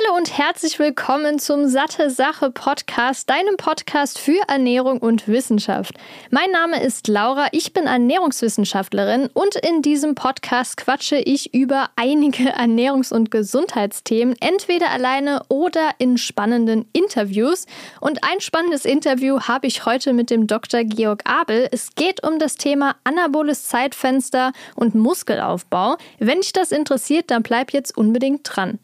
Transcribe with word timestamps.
Hallo 0.00 0.16
und 0.16 0.36
herzlich 0.36 0.78
willkommen 0.78 1.40
zum 1.40 1.66
Satte 1.66 2.10
Sache 2.10 2.50
Podcast, 2.50 3.28
deinem 3.30 3.56
Podcast 3.56 4.18
für 4.18 4.40
Ernährung 4.46 4.98
und 4.98 5.26
Wissenschaft. 5.26 5.94
Mein 6.30 6.50
Name 6.52 6.82
ist 6.82 7.08
Laura, 7.08 7.48
ich 7.50 7.72
bin 7.72 7.86
Ernährungswissenschaftlerin 7.86 9.28
und 9.32 9.56
in 9.56 9.82
diesem 9.82 10.14
Podcast 10.14 10.76
quatsche 10.76 11.16
ich 11.16 11.52
über 11.52 11.88
einige 11.96 12.52
Ernährungs- 12.56 13.12
und 13.12 13.32
Gesundheitsthemen, 13.32 14.36
entweder 14.40 14.90
alleine 14.90 15.42
oder 15.48 15.90
in 15.98 16.16
spannenden 16.16 16.88
Interviews. 16.92 17.66
Und 18.00 18.22
ein 18.22 18.40
spannendes 18.40 18.84
Interview 18.84 19.40
habe 19.40 19.66
ich 19.66 19.84
heute 19.84 20.12
mit 20.12 20.30
dem 20.30 20.46
Dr. 20.46 20.84
Georg 20.84 21.22
Abel. 21.24 21.68
Es 21.72 21.96
geht 21.96 22.22
um 22.24 22.38
das 22.38 22.54
Thema 22.54 22.94
anaboles 23.02 23.64
Zeitfenster 23.64 24.52
und 24.76 24.94
Muskelaufbau. 24.94 25.96
Wenn 26.18 26.40
dich 26.40 26.52
das 26.52 26.70
interessiert, 26.70 27.32
dann 27.32 27.42
bleib 27.42 27.72
jetzt 27.72 27.96
unbedingt 27.96 28.42
dran. 28.44 28.78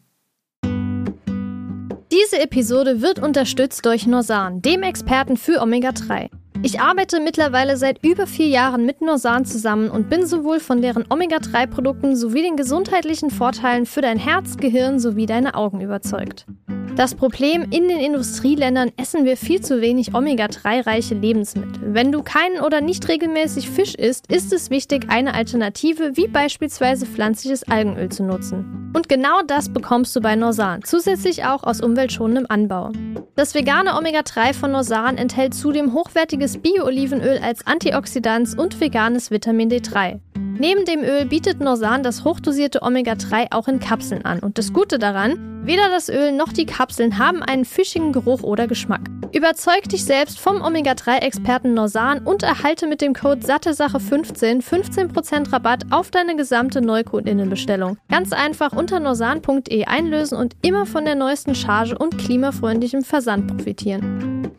Diese 2.15 2.39
Episode 2.41 3.01
wird 3.03 3.19
unterstützt 3.19 3.85
durch 3.87 4.07
Norsan, 4.07 4.63
dem 4.63 4.85
Experten 4.85 5.37
für 5.37 5.61
Omega-3. 5.61 6.31
Ich 6.65 6.81
arbeite 6.81 7.21
mittlerweile 7.21 7.77
seit 7.77 8.03
über 8.03 8.27
vier 8.27 8.47
Jahren 8.47 8.87
mit 8.87 9.03
Norsan 9.03 9.45
zusammen 9.45 9.91
und 9.91 10.09
bin 10.09 10.25
sowohl 10.25 10.61
von 10.61 10.81
deren 10.81 11.05
Omega-3-Produkten 11.11 12.17
sowie 12.17 12.41
den 12.41 12.57
gesundheitlichen 12.57 13.29
Vorteilen 13.29 13.85
für 13.85 14.01
dein 14.01 14.19
Herz, 14.19 14.57
Gehirn 14.57 14.99
sowie 14.99 15.27
deine 15.27 15.57
Augen 15.57 15.83
überzeugt. 15.83 16.47
Das 16.97 17.15
Problem, 17.15 17.67
in 17.71 17.89
den 17.89 17.99
Industrieländern 17.99 18.93
essen 18.97 19.27
wir 19.27 19.37
viel 19.37 19.61
zu 19.61 19.83
wenig 19.83 20.15
Omega-3-reiche 20.15 21.15
Lebensmittel. 21.15 21.93
Wenn 21.93 22.13
du 22.13 22.23
keinen 22.23 22.61
oder 22.61 22.81
nicht 22.81 23.09
regelmäßig 23.09 23.69
Fisch 23.69 23.95
isst, 23.97 24.33
ist 24.33 24.51
es 24.53 24.71
wichtig, 24.71 25.07
eine 25.09 25.35
Alternative 25.35 26.17
wie 26.17 26.29
beispielsweise 26.29 27.05
pflanzliches 27.05 27.65
Algenöl 27.65 28.09
zu 28.09 28.23
nutzen. 28.23 28.93
Und 28.95 29.09
genau 29.09 29.43
das 29.45 29.71
bekommst 29.71 30.15
du 30.15 30.21
bei 30.21 30.37
Norsan, 30.37 30.83
zusätzlich 30.85 31.45
auch 31.45 31.65
aus 31.65 31.81
umweltschonendem 31.81 32.47
Anbau. 32.49 32.93
Das 33.35 33.57
vegane 33.57 33.97
Omega-3 33.99 34.55
von 34.55 34.71
Norsan 34.71 35.17
enthält 35.19 35.55
zudem 35.55 35.95
hochwertiges 35.95 36.54
Bio-Olivenöl 36.63 37.39
als 37.39 37.67
Antioxidant 37.67 38.59
und 38.59 38.81
veganes 38.81 39.31
Vitamin 39.31 39.71
D3. 39.71 40.21
Neben 40.59 40.85
dem 40.85 41.03
Öl 41.03 41.27
bietet 41.27 41.61
Norsan 41.61 42.05
das 42.05 42.23
hochdosierte 42.23 42.83
Omega-3 42.83 43.49
auch 43.51 43.67
in 43.67 43.81
Kapseln 43.81 44.25
an. 44.25 44.39
Und 44.39 44.57
das 44.57 44.73
Gute 44.73 45.01
daran, 45.01 45.67
weder 45.67 45.89
das 45.89 46.09
Öl 46.09 46.31
noch 46.31 46.53
die 46.53 46.67
Kapseln 46.67 47.19
haben 47.19 47.43
einen 47.43 47.65
fischigen 47.65 48.13
Geruch 48.13 48.45
oder 48.45 48.69
Geschmack. 48.69 49.01
Überzeug 49.33 49.89
dich 49.89 50.05
selbst 50.05 50.39
vom 50.39 50.63
Omega-3-Experten 50.63 51.75
Norsan 51.75 52.21
und 52.21 52.45
erhalte 52.45 52.87
mit 52.87 53.01
dem 53.01 53.15
Code 53.15 53.45
SATTESACHE15 53.45 54.63
15% 54.63 55.53
Rabatt 55.53 55.87
auf 55.91 56.13
deine 56.13 56.37
gesamte 56.37 56.81
Neukundinnenbestellung. 56.81 57.99
Ganz 58.09 58.33
einfach 58.33 58.73
unter 58.73 59.01
norsan.de 59.01 59.87
einlösen 59.87 60.39
und 60.39 60.55
immer 60.63 60.87
von 60.87 61.05
der 61.05 61.17
neuesten 61.17 61.57
Charge 61.57 61.99
und 61.99 62.17
klimafreundlichem 62.17 63.03
Versand 63.03 63.49
profitieren. 63.49 64.53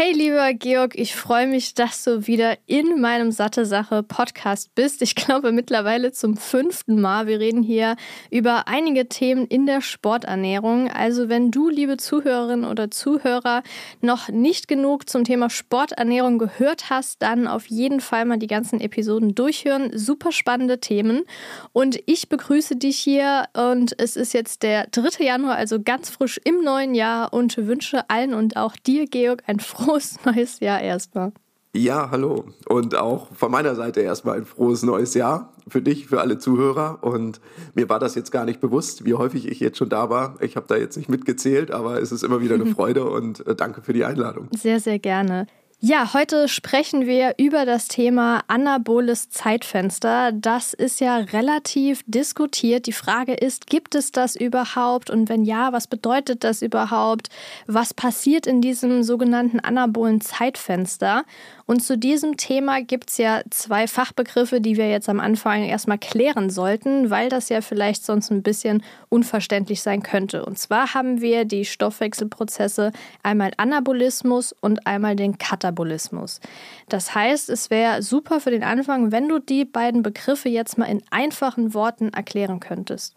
Hey 0.00 0.12
lieber 0.12 0.54
Georg, 0.54 0.96
ich 0.96 1.16
freue 1.16 1.48
mich, 1.48 1.74
dass 1.74 2.04
du 2.04 2.28
wieder 2.28 2.56
in 2.66 3.00
meinem 3.00 3.32
Satte 3.32 3.66
Sache 3.66 4.04
Podcast 4.04 4.72
bist. 4.76 5.02
Ich 5.02 5.14
glaube 5.16 5.50
mittlerweile 5.50 6.12
zum 6.12 6.36
fünften 6.36 7.00
Mal. 7.00 7.26
Wir 7.26 7.40
reden 7.40 7.64
hier 7.64 7.96
über 8.30 8.68
einige 8.68 9.08
Themen 9.08 9.44
in 9.46 9.66
der 9.66 9.80
Sporternährung. 9.80 10.88
Also 10.88 11.28
wenn 11.28 11.50
du, 11.50 11.68
liebe 11.68 11.96
Zuhörerinnen 11.96 12.64
oder 12.64 12.92
Zuhörer, 12.92 13.64
noch 14.00 14.28
nicht 14.28 14.68
genug 14.68 15.08
zum 15.08 15.24
Thema 15.24 15.50
Sporternährung 15.50 16.38
gehört 16.38 16.90
hast, 16.90 17.20
dann 17.20 17.48
auf 17.48 17.66
jeden 17.66 18.00
Fall 18.00 18.24
mal 18.24 18.38
die 18.38 18.46
ganzen 18.46 18.80
Episoden 18.80 19.34
durchhören. 19.34 19.90
Super 19.98 20.30
spannende 20.30 20.78
Themen. 20.78 21.24
Und 21.72 21.98
ich 22.06 22.28
begrüße 22.28 22.76
dich 22.76 22.98
hier 22.98 23.46
und 23.52 24.00
es 24.00 24.14
ist 24.14 24.32
jetzt 24.32 24.62
der 24.62 24.86
3. 24.92 25.24
Januar, 25.24 25.56
also 25.56 25.82
ganz 25.82 26.08
frisch 26.08 26.40
im 26.44 26.62
neuen 26.62 26.94
Jahr 26.94 27.32
und 27.32 27.56
wünsche 27.56 28.08
allen 28.08 28.32
und 28.32 28.56
auch 28.56 28.76
dir, 28.76 29.06
Georg, 29.06 29.42
ein 29.48 29.58
frohes 29.58 29.87
frohes 29.88 30.18
neues 30.24 30.60
Jahr 30.60 30.80
erstmal. 30.80 31.32
Ja, 31.74 32.10
hallo. 32.10 32.46
Und 32.66 32.96
auch 32.96 33.28
von 33.34 33.50
meiner 33.50 33.74
Seite 33.74 34.00
erstmal 34.00 34.38
ein 34.38 34.44
frohes 34.44 34.82
neues 34.82 35.14
Jahr 35.14 35.52
für 35.68 35.82
dich, 35.82 36.06
für 36.06 36.20
alle 36.20 36.38
Zuhörer. 36.38 36.98
Und 37.02 37.40
mir 37.74 37.88
war 37.88 37.98
das 37.98 38.14
jetzt 38.14 38.32
gar 38.32 38.44
nicht 38.44 38.60
bewusst, 38.60 39.04
wie 39.04 39.14
häufig 39.14 39.46
ich 39.46 39.60
jetzt 39.60 39.78
schon 39.78 39.88
da 39.88 40.10
war. 40.10 40.36
Ich 40.40 40.56
habe 40.56 40.66
da 40.66 40.76
jetzt 40.76 40.96
nicht 40.96 41.08
mitgezählt, 41.08 41.70
aber 41.70 42.00
es 42.00 42.10
ist 42.10 42.24
immer 42.24 42.40
wieder 42.40 42.54
eine 42.54 42.66
Freude 42.74 43.04
und 43.04 43.46
äh, 43.46 43.54
danke 43.54 43.82
für 43.82 43.92
die 43.92 44.04
Einladung. 44.04 44.48
Sehr, 44.56 44.80
sehr 44.80 44.98
gerne. 44.98 45.46
Ja, 45.80 46.12
heute 46.12 46.48
sprechen 46.48 47.06
wir 47.06 47.34
über 47.38 47.64
das 47.64 47.86
Thema 47.86 48.42
anaboles 48.48 49.30
Zeitfenster. 49.30 50.32
Das 50.32 50.74
ist 50.74 50.98
ja 50.98 51.18
relativ 51.18 52.02
diskutiert. 52.04 52.86
Die 52.86 52.92
Frage 52.92 53.34
ist, 53.34 53.68
gibt 53.68 53.94
es 53.94 54.10
das 54.10 54.34
überhaupt? 54.34 55.08
Und 55.08 55.28
wenn 55.28 55.44
ja, 55.44 55.72
was 55.72 55.86
bedeutet 55.86 56.42
das 56.42 56.62
überhaupt? 56.62 57.28
Was 57.68 57.94
passiert 57.94 58.48
in 58.48 58.60
diesem 58.60 59.04
sogenannten 59.04 59.60
anabolen 59.60 60.20
Zeitfenster? 60.20 61.22
Und 61.70 61.80
zu 61.80 61.98
diesem 61.98 62.38
Thema 62.38 62.80
gibt 62.80 63.10
es 63.10 63.18
ja 63.18 63.42
zwei 63.50 63.86
Fachbegriffe, 63.86 64.62
die 64.62 64.78
wir 64.78 64.88
jetzt 64.88 65.10
am 65.10 65.20
Anfang 65.20 65.64
erstmal 65.64 65.98
klären 65.98 66.48
sollten, 66.48 67.10
weil 67.10 67.28
das 67.28 67.50
ja 67.50 67.60
vielleicht 67.60 68.06
sonst 68.06 68.30
ein 68.30 68.42
bisschen 68.42 68.82
unverständlich 69.10 69.82
sein 69.82 70.02
könnte. 70.02 70.46
Und 70.46 70.58
zwar 70.58 70.94
haben 70.94 71.20
wir 71.20 71.44
die 71.44 71.66
Stoffwechselprozesse 71.66 72.90
einmal 73.22 73.50
Anabolismus 73.58 74.54
und 74.62 74.86
einmal 74.86 75.14
den 75.14 75.36
Katabolismus. 75.36 76.40
Das 76.88 77.14
heißt, 77.14 77.50
es 77.50 77.68
wäre 77.68 78.02
super 78.02 78.40
für 78.40 78.50
den 78.50 78.64
Anfang, 78.64 79.12
wenn 79.12 79.28
du 79.28 79.38
die 79.38 79.66
beiden 79.66 80.02
Begriffe 80.02 80.48
jetzt 80.48 80.78
mal 80.78 80.86
in 80.86 81.02
einfachen 81.10 81.74
Worten 81.74 82.08
erklären 82.14 82.60
könntest. 82.60 83.14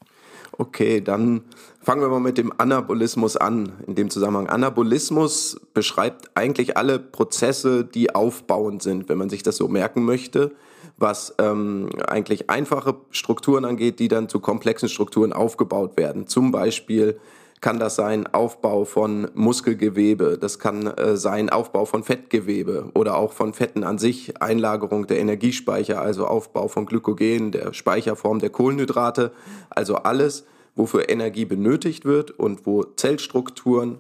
Okay, 0.57 1.01
dann 1.01 1.41
fangen 1.81 2.01
wir 2.01 2.09
mal 2.09 2.19
mit 2.19 2.38
dem 2.38 2.51
Anabolismus 2.57 3.38
an. 3.38 3.73
In 3.88 3.95
dem 3.95 4.09
Zusammenhang. 4.09 4.47
Anabolismus 4.47 5.59
beschreibt 5.73 6.29
eigentlich 6.35 6.78
alle 6.78 7.00
Prozesse, 7.00 7.85
die 7.85 8.13
aufbauend 8.13 8.84
sind, 8.84 9.09
wenn 9.09 9.17
man 9.17 9.29
sich 9.29 9.44
das 9.44 9.57
so 9.57 9.67
merken 9.67 10.03
möchte, 10.03 10.51
was 10.97 11.34
ähm, 11.39 11.89
eigentlich 12.07 12.50
einfache 12.50 12.95
Strukturen 13.12 13.66
angeht, 13.66 14.00
die 14.00 14.07
dann 14.07 14.29
zu 14.29 14.39
komplexen 14.39 14.89
Strukturen 14.89 15.34
aufgebaut 15.34 15.97
werden. 15.97 16.28
Zum 16.28 16.51
Beispiel 16.51 17.19
kann 17.61 17.79
das 17.79 17.95
sein 17.95 18.25
Aufbau 18.27 18.85
von 18.85 19.29
Muskelgewebe, 19.35 20.38
das 20.39 20.57
kann 20.57 20.88
äh, 20.88 21.16
sein 21.16 21.49
Aufbau 21.49 21.85
von 21.85 22.03
Fettgewebe 22.03 22.89
oder 22.95 23.16
auch 23.17 23.33
von 23.33 23.53
Fetten 23.53 23.83
an 23.83 23.99
sich, 23.99 24.41
Einlagerung 24.41 25.05
der 25.05 25.19
Energiespeicher, 25.19 26.01
also 26.01 26.25
Aufbau 26.25 26.67
von 26.67 26.88
Glykogen, 26.88 27.51
der 27.51 27.73
Speicherform 27.73 28.39
der 28.39 28.50
Kohlenhydrate, 28.50 29.31
also 29.69 29.95
alles, 29.95 30.45
wofür 30.75 31.09
Energie 31.09 31.45
benötigt 31.45 32.03
wird 32.03 32.31
und 32.31 32.66
wo 32.66 32.83
Zellstrukturen, 32.83 34.00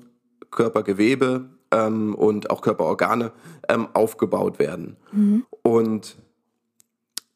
Körpergewebe 0.49 1.49
ähm, 1.71 2.15
und 2.15 2.49
auch 2.49 2.61
Körperorgane 2.61 3.31
ähm, 3.69 3.87
aufgebaut 3.93 4.59
werden. 4.59 4.97
Mhm. 5.11 5.45
Und 5.61 6.17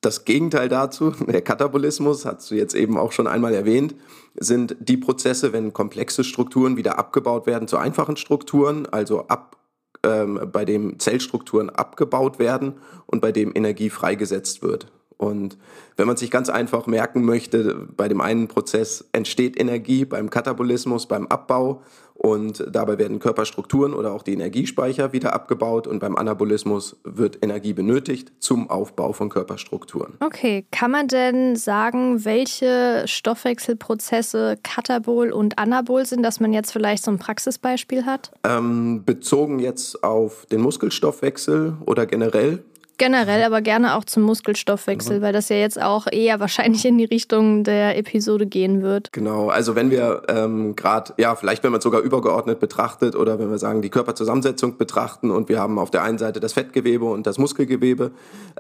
das 0.06 0.26
Gegenteil 0.26 0.70
dazu, 0.70 1.12
der 1.28 1.42
Katabolismus, 1.42 2.26
hast 2.26 2.52
du 2.52 2.56
jetzt 2.56 2.76
eben 2.76 2.98
auch 2.98 3.12
schon 3.12 3.28
einmal 3.28 3.54
erwähnt, 3.54 3.96
sind 4.36 4.76
die 4.80 4.98
Prozesse, 4.98 5.54
wenn 5.54 5.74
komplexe 5.74 6.24
Strukturen 6.24 6.78
wieder 6.78 7.00
abgebaut 7.00 7.48
werden 7.48 7.68
zu 7.68 7.78
einfachen 7.78 8.18
Strukturen, 8.18 8.86
also 8.86 9.28
ab, 9.28 9.58
ähm, 10.04 10.50
bei 10.52 10.66
dem 10.66 11.00
Zellstrukturen 11.00 11.70
abgebaut 11.70 12.40
werden 12.40 12.76
und 13.06 13.22
bei 13.22 13.32
dem 13.32 13.52
Energie 13.56 13.90
freigesetzt 13.90 14.62
wird. 14.62 14.92
Und 15.18 15.58
wenn 15.96 16.08
man 16.08 16.18
sich 16.18 16.30
ganz 16.30 16.50
einfach 16.50 16.88
merken 16.88 17.24
möchte, 17.24 17.88
bei 17.96 18.08
dem 18.08 18.22
einen 18.22 18.48
Prozess 18.48 19.06
entsteht 19.14 19.60
Energie 19.60 20.06
beim 20.06 20.30
Katabolismus, 20.30 21.08
beim 21.08 21.28
Abbau 21.28 21.82
und 22.16 22.66
dabei 22.70 22.98
werden 22.98 23.20
Körperstrukturen 23.20 23.94
oder 23.94 24.14
auch 24.14 24.24
die 24.24 24.34
Energiespeicher 24.34 25.12
wieder 25.12 25.34
abgebaut 25.34 25.86
und 25.86 26.00
beim 26.00 26.16
Anabolismus 26.16 26.98
wird 27.04 27.44
Energie 27.44 27.74
benötigt 27.74 28.32
zum 28.40 28.70
Aufbau 28.70 29.12
von 29.12 29.30
Körperstrukturen. 29.30 30.14
Okay, 30.22 30.66
kann 30.72 30.92
man 30.92 31.08
denn 31.08 31.58
sagen, 31.58 32.24
welche 32.24 33.04
Stoffwechselprozesse 33.06 34.58
katabol 34.64 35.32
und 35.32 35.60
anabol 35.60 36.06
sind, 36.06 36.24
dass 36.24 36.40
man 36.40 36.54
jetzt 36.54 36.72
vielleicht 36.72 37.04
so 37.04 37.12
ein 37.12 37.20
Praxisbeispiel 37.20 38.06
hat? 38.06 38.32
Ähm, 38.44 39.04
bezogen 39.06 39.60
jetzt 39.60 40.04
auf 40.04 40.46
den 40.46 40.62
Muskelstoffwechsel 40.62 41.78
oder 41.86 42.06
generell? 42.06 42.64
Generell, 42.98 43.44
aber 43.44 43.62
gerne 43.62 43.96
auch 43.96 44.06
zum 44.06 44.24
Muskelstoffwechsel, 44.24 45.20
mhm. 45.20 45.22
weil 45.22 45.34
das 45.34 45.50
ja 45.50 45.58
jetzt 45.58 45.82
auch 45.82 46.08
eher 46.10 46.40
wahrscheinlich 46.40 46.86
in 46.86 46.98
die 46.98 47.06
Richtung 47.06 47.66
der 47.66 47.98
Episode 47.98 48.46
gehen 48.46 48.82
wird. 48.82 49.12
Genau, 49.12 49.50
also 49.50 49.76
wenn 49.76 49.92
wir 49.92 50.24
ähm, 50.30 50.76
gerade, 50.76 51.14
ja, 51.18 51.36
vielleicht 51.36 51.64
wenn 51.64 51.72
man 51.72 51.80
es 51.80 51.84
sogar 51.84 52.02
übergeordnet 52.02 52.60
betrachtet 52.60 53.16
oder 53.16 53.38
wenn 53.38 53.50
wir 53.50 53.58
sagen, 53.58 53.82
die 53.82 53.90
Körperzusammensetzung 53.90 54.78
betrachten 54.78 55.30
und 55.30 55.50
wir 55.50 55.60
haben 55.60 55.78
auf 55.78 55.92
der 55.92 56.04
einen 56.04 56.18
Seite 56.18 56.40
das 56.40 56.54
Fettgewebe 56.54 57.06
und 57.06 57.28
das 57.28 57.38
Muskelgewebe, 57.38 58.12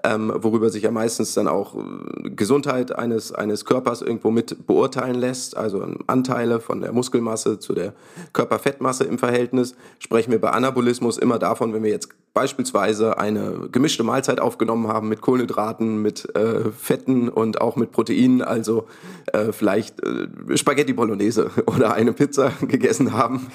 ähm, 0.04 0.34
worüber 0.36 0.70
sich 0.70 0.84
ja 0.84 0.92
meistens 0.92 1.34
dann 1.34 1.48
auch 1.48 1.76
äh, 1.76 2.30
Gesundheit 2.30 2.94
eines, 2.94 3.32
eines 3.32 3.64
Körpers 3.64 4.02
irgendwo 4.02 4.32
mit 4.32 4.68
beurteilen 4.68 5.16
lässt, 5.16 5.56
also 5.56 5.86
Anteile 6.08 6.60
von 6.60 6.82
der 6.82 6.92
Muskelmasse 6.92 7.60
zu 7.60 7.74
der 7.74 7.94
Körperfettmasse 8.34 9.06
im 9.06 9.18
Verhältnis, 9.18 9.76
sprechen 10.00 10.32
wir 10.32 10.42
bei 10.42 10.50
Anabolismus 10.50 11.18
immer 11.18 11.40
davon, 11.40 11.74
wenn 11.74 11.84
wir 11.84 11.92
jetzt 11.92 12.10
beispielsweise 12.36 13.18
eine 13.18 13.70
gemischte 13.72 14.04
Mahlzeit 14.04 14.25
aufgenommen 14.30 14.88
haben 14.88 15.10
mit 15.10 15.22
Kohlenhydraten, 15.22 16.02
mit 16.02 16.36
äh, 16.36 16.72
Fetten 16.72 17.30
und 17.30 17.62
auch 17.62 17.76
mit 17.76 17.92
Proteinen, 17.92 18.42
also 18.42 18.88
äh, 19.34 19.52
vielleicht 19.52 20.02
äh, 20.04 20.58
Spaghetti 20.58 20.94
Bolognese 20.94 21.52
oder 21.68 21.94
eine 21.94 22.14
Pizza 22.14 22.52
gegessen 22.62 23.14
haben, 23.14 23.48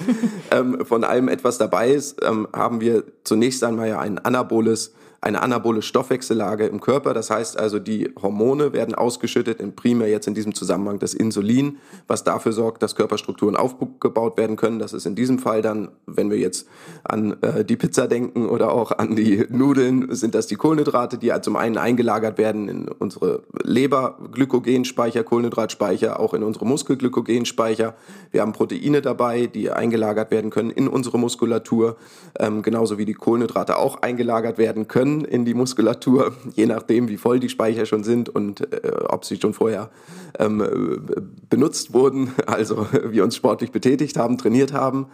ähm, 0.50 0.84
von 0.84 1.04
allem 1.04 1.28
etwas 1.28 1.58
dabei 1.58 1.90
ist, 1.90 2.24
ähm, 2.24 2.48
haben 2.52 2.80
wir 2.80 3.04
zunächst 3.24 3.62
einmal 3.64 3.88
ja 3.88 3.98
ein 3.98 4.18
anaboles 4.18 4.92
eine 5.22 5.42
anabole 5.42 5.82
Stoffwechsellage 5.82 6.66
im 6.66 6.80
Körper. 6.80 7.12
Das 7.12 7.30
heißt 7.30 7.58
also, 7.58 7.78
die 7.78 8.10
Hormone 8.20 8.72
werden 8.72 8.94
ausgeschüttet, 8.94 9.60
in 9.60 9.76
primär 9.76 10.08
jetzt 10.08 10.26
in 10.26 10.34
diesem 10.34 10.54
Zusammenhang 10.54 10.98
das 10.98 11.12
Insulin, 11.12 11.78
was 12.06 12.24
dafür 12.24 12.52
sorgt, 12.52 12.82
dass 12.82 12.96
Körperstrukturen 12.96 13.54
aufgebaut 13.54 14.38
werden 14.38 14.56
können. 14.56 14.78
Das 14.78 14.94
ist 14.94 15.04
in 15.04 15.14
diesem 15.14 15.38
Fall 15.38 15.60
dann, 15.60 15.90
wenn 16.06 16.30
wir 16.30 16.38
jetzt 16.38 16.66
an 17.04 17.36
äh, 17.42 17.64
die 17.64 17.76
Pizza 17.76 18.08
denken 18.08 18.48
oder 18.48 18.72
auch 18.72 18.92
an 18.92 19.14
die 19.14 19.44
Nudeln, 19.50 20.14
sind 20.14 20.34
das 20.34 20.46
die 20.46 20.56
Kohlenhydrate, 20.56 21.18
die 21.18 21.32
zum 21.42 21.56
einen 21.56 21.76
eingelagert 21.76 22.38
werden 22.38 22.68
in 22.68 22.88
unsere 22.88 23.42
Leber, 23.62 24.18
Glykogenspeicher, 24.32 25.22
Kohlenhydratspeicher, 25.22 26.18
auch 26.18 26.32
in 26.32 26.42
unsere 26.42 26.64
Muskelglykogenspeicher. 26.66 27.94
Wir 28.30 28.40
haben 28.40 28.52
Proteine 28.52 29.02
dabei, 29.02 29.46
die 29.46 29.70
eingelagert 29.70 30.30
werden 30.30 30.50
können 30.50 30.70
in 30.70 30.88
unsere 30.88 31.18
Muskulatur, 31.18 31.96
ähm, 32.38 32.62
genauso 32.62 32.96
wie 32.96 33.04
die 33.04 33.09
Kohlenhydrate 33.14 33.76
auch 33.76 34.02
eingelagert 34.02 34.58
werden 34.58 34.86
können 34.86 35.00
können 35.00 35.24
in 35.24 35.44
die 35.44 35.54
Muskulatur, 35.54 36.34
je 36.54 36.66
nachdem, 36.66 37.08
wie 37.08 37.16
voll 37.16 37.40
die 37.40 37.48
Speicher 37.48 37.86
schon 37.86 38.04
sind 38.04 38.28
und 38.28 38.72
äh, 38.72 38.90
ob 39.08 39.24
sie 39.24 39.40
schon 39.40 39.54
vorher 39.54 39.90
ähm, 40.38 41.06
benutzt 41.48 41.94
wurden, 41.94 42.32
also 42.46 42.86
wir 43.10 43.24
uns 43.24 43.36
sportlich 43.36 43.72
betätigt 43.72 44.16
haben, 44.16 44.38
trainiert 44.38 44.72
haben. 44.72 45.06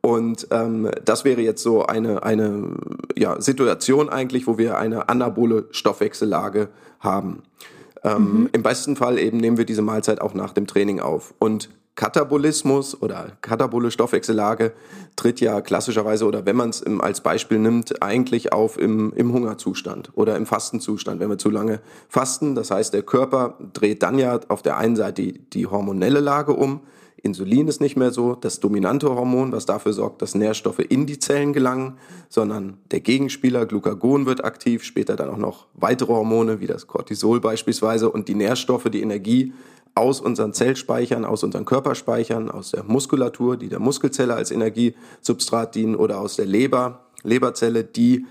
Und 0.00 0.46
ähm, 0.52 0.90
das 1.04 1.24
wäre 1.24 1.40
jetzt 1.40 1.62
so 1.62 1.84
eine, 1.84 2.22
eine 2.22 2.76
ja, 3.16 3.40
Situation 3.40 4.08
eigentlich, 4.08 4.46
wo 4.46 4.56
wir 4.56 4.78
eine 4.78 5.08
anabole 5.08 5.66
Stoffwechsellage 5.72 6.68
haben. 7.00 7.42
Ähm, 8.04 8.42
mhm. 8.42 8.48
Im 8.52 8.62
besten 8.62 8.94
Fall 8.94 9.18
eben 9.18 9.38
nehmen 9.38 9.56
wir 9.56 9.64
diese 9.64 9.82
Mahlzeit 9.82 10.20
auch 10.20 10.34
nach 10.34 10.52
dem 10.52 10.68
Training 10.68 11.00
auf. 11.00 11.34
Und 11.40 11.68
Katabolismus 11.98 13.02
oder 13.02 13.32
katabole 13.40 13.90
Stoffwechsellage 13.90 14.72
tritt 15.16 15.40
ja 15.40 15.60
klassischerweise 15.60 16.26
oder 16.26 16.46
wenn 16.46 16.54
man 16.54 16.70
es 16.70 16.84
als 17.00 17.22
Beispiel 17.22 17.58
nimmt, 17.58 18.00
eigentlich 18.04 18.52
auf 18.52 18.78
im, 18.78 19.12
im 19.16 19.32
Hungerzustand 19.32 20.12
oder 20.14 20.36
im 20.36 20.46
Fastenzustand, 20.46 21.18
wenn 21.18 21.28
wir 21.28 21.38
zu 21.38 21.50
lange 21.50 21.80
fasten. 22.08 22.54
Das 22.54 22.70
heißt, 22.70 22.94
der 22.94 23.02
Körper 23.02 23.58
dreht 23.72 24.04
dann 24.04 24.16
ja 24.16 24.38
auf 24.46 24.62
der 24.62 24.76
einen 24.76 24.94
Seite 24.94 25.22
die, 25.22 25.38
die 25.50 25.66
hormonelle 25.66 26.20
Lage 26.20 26.52
um. 26.52 26.82
Insulin 27.20 27.66
ist 27.66 27.80
nicht 27.80 27.96
mehr 27.96 28.12
so 28.12 28.36
das 28.36 28.60
dominante 28.60 29.08
Hormon, 29.08 29.50
was 29.50 29.66
dafür 29.66 29.92
sorgt, 29.92 30.22
dass 30.22 30.36
Nährstoffe 30.36 30.78
in 30.78 31.04
die 31.06 31.18
Zellen 31.18 31.52
gelangen, 31.52 31.98
sondern 32.28 32.78
der 32.92 33.00
Gegenspieler 33.00 33.66
Glucagon 33.66 34.24
wird 34.24 34.44
aktiv, 34.44 34.84
später 34.84 35.16
dann 35.16 35.30
auch 35.30 35.36
noch 35.36 35.66
weitere 35.74 36.12
Hormone 36.12 36.60
wie 36.60 36.68
das 36.68 36.86
Cortisol 36.86 37.40
beispielsweise 37.40 38.08
und 38.08 38.28
die 38.28 38.36
Nährstoffe, 38.36 38.88
die 38.88 39.02
Energie 39.02 39.52
aus 39.98 40.20
unseren 40.20 40.52
Zellspeichern, 40.52 41.24
aus 41.24 41.42
unseren 41.42 41.64
Körperspeichern, 41.64 42.50
aus 42.50 42.70
der 42.70 42.84
Muskulatur, 42.84 43.56
die 43.56 43.68
der 43.68 43.80
Muskelzelle 43.80 44.34
als 44.34 44.50
Energiesubstrat 44.50 45.74
dienen 45.74 45.96
oder 45.96 46.20
aus 46.20 46.36
der 46.36 46.46
Leber, 46.46 47.00
Leberzelle, 47.24 47.84
die 47.84 48.24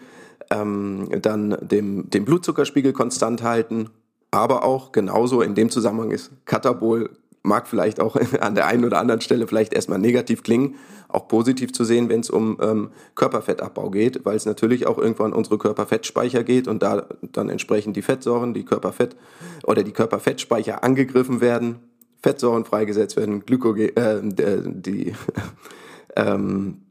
ähm, 0.49 1.09
dann 1.21 1.57
dem, 1.61 2.09
den 2.09 2.25
Blutzuckerspiegel 2.25 2.93
konstant 2.93 3.43
halten. 3.43 3.89
Aber 4.31 4.63
auch 4.63 4.91
genauso 4.91 5.41
in 5.41 5.55
dem 5.55 5.69
Zusammenhang 5.69 6.11
ist 6.11 6.31
Katabol 6.45 7.09
mag 7.47 7.67
vielleicht 7.67 7.99
auch 7.99 8.15
an 8.39 8.55
der 8.55 8.67
einen 8.67 8.85
oder 8.85 8.99
anderen 8.99 9.21
Stelle 9.21 9.47
vielleicht 9.47 9.73
erstmal 9.73 9.99
negativ 9.99 10.43
klingen, 10.43 10.75
auch 11.07 11.27
positiv 11.27 11.73
zu 11.73 11.83
sehen, 11.83 12.09
wenn 12.09 12.19
es 12.19 12.29
um 12.29 12.57
ähm, 12.61 12.89
Körperfettabbau 13.15 13.89
geht, 13.89 14.25
weil 14.25 14.35
es 14.35 14.45
natürlich 14.45 14.85
auch 14.85 14.97
irgendwann 14.97 15.33
unsere 15.33 15.57
Körperfettspeicher 15.57 16.43
geht 16.43 16.67
und 16.67 16.83
da 16.83 17.07
dann 17.21 17.49
entsprechend 17.49 17.95
die 17.95 18.01
Fettsäuren, 18.01 18.53
die 18.53 18.65
Körperfett 18.65 19.15
oder 19.63 19.83
die 19.83 19.93
Körperfettspeicher 19.93 20.83
angegriffen 20.83 21.41
werden, 21.41 21.77
Fettsäuren 22.21 22.65
freigesetzt 22.65 23.15
werden, 23.15 23.45
Glykogen, 23.45 23.95
äh, 23.95 24.21
die 24.23 25.13
ähm, 26.15 26.81
äh, 26.81 26.86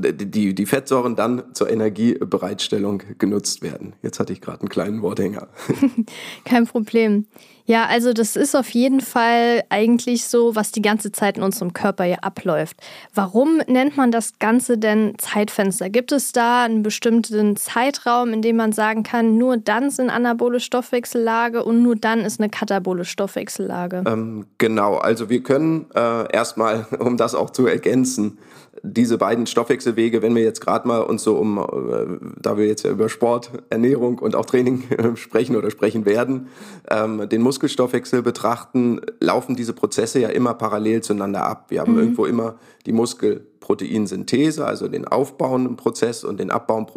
die, 0.00 0.54
die 0.54 0.66
Fettsäuren 0.66 1.16
dann 1.16 1.42
zur 1.54 1.70
Energiebereitstellung 1.70 3.02
genutzt 3.18 3.62
werden. 3.62 3.94
Jetzt 4.02 4.20
hatte 4.20 4.32
ich 4.32 4.40
gerade 4.40 4.60
einen 4.60 4.68
kleinen 4.68 5.02
Worthänger. 5.02 5.48
Kein 6.44 6.66
Problem. 6.66 7.26
Ja, 7.64 7.86
also 7.86 8.12
das 8.12 8.34
ist 8.34 8.56
auf 8.56 8.70
jeden 8.70 9.00
Fall 9.00 9.62
eigentlich 9.68 10.24
so, 10.24 10.56
was 10.56 10.72
die 10.72 10.82
ganze 10.82 11.12
Zeit 11.12 11.36
in 11.36 11.44
unserem 11.44 11.72
Körper 11.72 12.04
ja 12.04 12.16
abläuft. 12.20 12.76
Warum 13.14 13.62
nennt 13.68 13.96
man 13.96 14.10
das 14.10 14.38
Ganze 14.40 14.78
denn 14.78 15.14
Zeitfenster? 15.18 15.88
Gibt 15.88 16.10
es 16.10 16.32
da 16.32 16.64
einen 16.64 16.82
bestimmten 16.82 17.56
Zeitraum, 17.56 18.32
in 18.32 18.42
dem 18.42 18.56
man 18.56 18.72
sagen 18.72 19.04
kann, 19.04 19.38
nur 19.38 19.56
dann 19.58 19.90
sind 19.90 20.10
anabole 20.10 20.58
Stoffwechsellage 20.58 21.62
und 21.62 21.82
nur 21.82 21.94
dann 21.94 22.20
ist 22.20 22.40
eine 22.40 22.50
katabole 22.50 23.04
Stoffwechsellage? 23.04 24.02
Ähm, 24.06 24.46
genau, 24.58 24.96
also 24.96 25.30
wir 25.30 25.42
können 25.42 25.86
äh, 25.94 26.32
erstmal, 26.32 26.86
um 26.98 27.16
das 27.16 27.34
auch 27.34 27.50
zu 27.50 27.66
ergänzen, 27.66 28.38
diese 28.82 29.16
beiden 29.16 29.46
Stoffwechselwege, 29.46 30.22
wenn 30.22 30.34
wir 30.34 30.42
jetzt 30.42 30.60
gerade 30.60 30.88
mal 30.88 31.00
uns 31.00 31.22
so 31.22 31.36
um, 31.36 31.58
äh, 31.58 32.18
da 32.40 32.56
wir 32.56 32.66
jetzt 32.66 32.84
ja 32.84 32.90
über 32.90 33.08
Sport, 33.08 33.50
Ernährung 33.70 34.18
und 34.18 34.34
auch 34.34 34.44
Training 34.44 34.84
äh, 34.90 35.16
sprechen 35.16 35.56
oder 35.56 35.70
sprechen 35.70 36.04
werden, 36.04 36.48
ähm, 36.90 37.28
den 37.28 37.42
Muskelstoffwechsel 37.42 38.22
betrachten, 38.22 39.00
laufen 39.20 39.54
diese 39.54 39.72
Prozesse 39.72 40.18
ja 40.18 40.28
immer 40.30 40.54
parallel 40.54 41.02
zueinander 41.02 41.44
ab. 41.44 41.66
Wir 41.68 41.80
haben 41.80 41.92
mhm. 41.92 42.00
irgendwo 42.00 42.26
immer 42.26 42.56
die 42.86 42.92
Muskelproteinsynthese, 42.92 44.66
also 44.66 44.88
den 44.88 45.06
aufbauenden 45.06 45.76
Prozess 45.76 46.24
und 46.24 46.40
den 46.40 46.50
abbauenden 46.50 46.92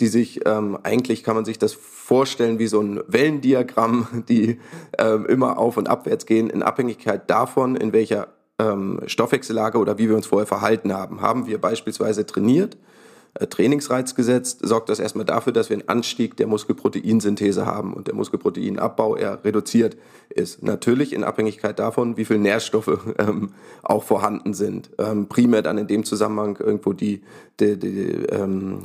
die 0.00 0.08
sich 0.08 0.40
ähm, 0.46 0.78
eigentlich 0.82 1.22
kann 1.22 1.36
man 1.36 1.44
sich 1.44 1.58
das 1.58 1.74
vorstellen 1.74 2.58
wie 2.58 2.66
so 2.66 2.80
ein 2.80 3.00
Wellendiagramm, 3.06 4.24
die 4.28 4.58
ähm, 4.98 5.26
immer 5.26 5.58
auf 5.58 5.76
und 5.76 5.88
abwärts 5.88 6.26
gehen 6.26 6.48
in 6.48 6.62
Abhängigkeit 6.62 7.28
davon, 7.28 7.76
in 7.76 7.92
welcher 7.92 8.28
ähm, 8.58 9.00
Stoffwechsellage 9.06 9.78
oder 9.78 9.98
wie 9.98 10.08
wir 10.08 10.16
uns 10.16 10.26
vorher 10.26 10.46
verhalten 10.46 10.92
haben. 10.92 11.20
Haben 11.20 11.46
wir 11.46 11.60
beispielsweise 11.60 12.26
trainiert, 12.26 12.76
äh, 13.34 13.46
Trainingsreiz 13.46 14.14
gesetzt, 14.14 14.60
sorgt 14.62 14.90
das 14.90 14.98
erstmal 14.98 15.24
dafür, 15.24 15.52
dass 15.54 15.70
wir 15.70 15.76
einen 15.78 15.88
Anstieg 15.88 16.36
der 16.36 16.46
Muskelproteinsynthese 16.46 17.64
haben 17.64 17.94
und 17.94 18.06
der 18.06 18.14
Muskelproteinabbau 18.14 19.16
eher 19.16 19.42
reduziert 19.42 19.96
ist. 20.28 20.62
Natürlich 20.62 21.14
in 21.14 21.24
Abhängigkeit 21.24 21.78
davon, 21.78 22.18
wie 22.18 22.26
viel 22.26 22.38
Nährstoffe 22.38 22.98
ähm, 23.18 23.54
auch 23.82 24.04
vorhanden 24.04 24.52
sind. 24.52 24.90
Ähm, 24.98 25.28
primär 25.28 25.62
dann 25.62 25.78
in 25.78 25.86
dem 25.86 26.04
Zusammenhang 26.04 26.58
irgendwo 26.60 26.92
die, 26.92 27.22
die, 27.58 27.78
die 27.78 28.26
ähm, 28.30 28.80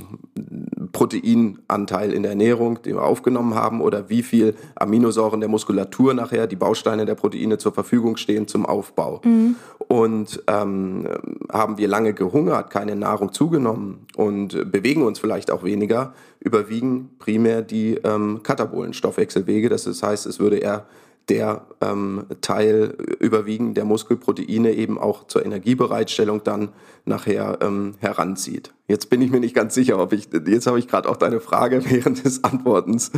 Proteinanteil 0.97 2.11
in 2.11 2.23
der 2.23 2.31
Ernährung, 2.31 2.81
den 2.81 2.95
wir 2.95 3.03
aufgenommen 3.03 3.53
haben, 3.53 3.81
oder 3.81 4.09
wie 4.09 4.23
viel 4.23 4.55
Aminosäuren 4.73 5.39
der 5.39 5.47
Muskulatur 5.47 6.15
nachher, 6.15 6.47
die 6.47 6.55
Bausteine 6.55 7.05
der 7.05 7.13
Proteine 7.13 7.59
zur 7.59 7.71
Verfügung 7.71 8.17
stehen 8.17 8.47
zum 8.47 8.65
Aufbau. 8.65 9.21
Mhm. 9.23 9.57
Und 9.87 10.41
ähm, 10.47 11.07
haben 11.51 11.77
wir 11.77 11.87
lange 11.87 12.15
gehungert, 12.15 12.71
keine 12.71 12.95
Nahrung 12.95 13.31
zugenommen 13.31 14.07
und 14.15 14.71
bewegen 14.71 15.03
uns 15.03 15.19
vielleicht 15.19 15.51
auch 15.51 15.63
weniger, 15.63 16.15
überwiegen 16.39 17.11
primär 17.19 17.61
die 17.61 17.99
ähm, 18.03 18.41
katabolen 18.41 18.93
Stoffwechselwege. 18.93 19.69
Das 19.69 19.85
heißt, 20.01 20.25
es 20.25 20.39
würde 20.39 20.57
eher 20.57 20.87
der 21.29 21.67
ähm, 21.79 22.25
Teil 22.41 22.95
überwiegend 23.19 23.77
der 23.77 23.85
Muskelproteine 23.85 24.73
eben 24.73 24.97
auch 24.97 25.27
zur 25.27 25.45
Energiebereitstellung 25.45 26.43
dann 26.43 26.69
nachher 27.05 27.59
ähm, 27.61 27.93
heranzieht. 27.99 28.73
Jetzt 28.89 29.09
bin 29.09 29.21
ich 29.21 29.31
mir 29.31 29.41
nicht 29.41 29.53
ganz 29.53 29.75
sicher, 29.75 29.99
ob 29.99 30.13
ich, 30.13 30.29
jetzt 30.45 30.65
habe 30.65 30.79
ich 30.79 30.87
gerade 30.87 31.09
auch 31.09 31.17
deine 31.17 31.41
Frage 31.41 31.83
während 31.89 32.23
des 32.23 32.43
Antwortens 32.43 33.11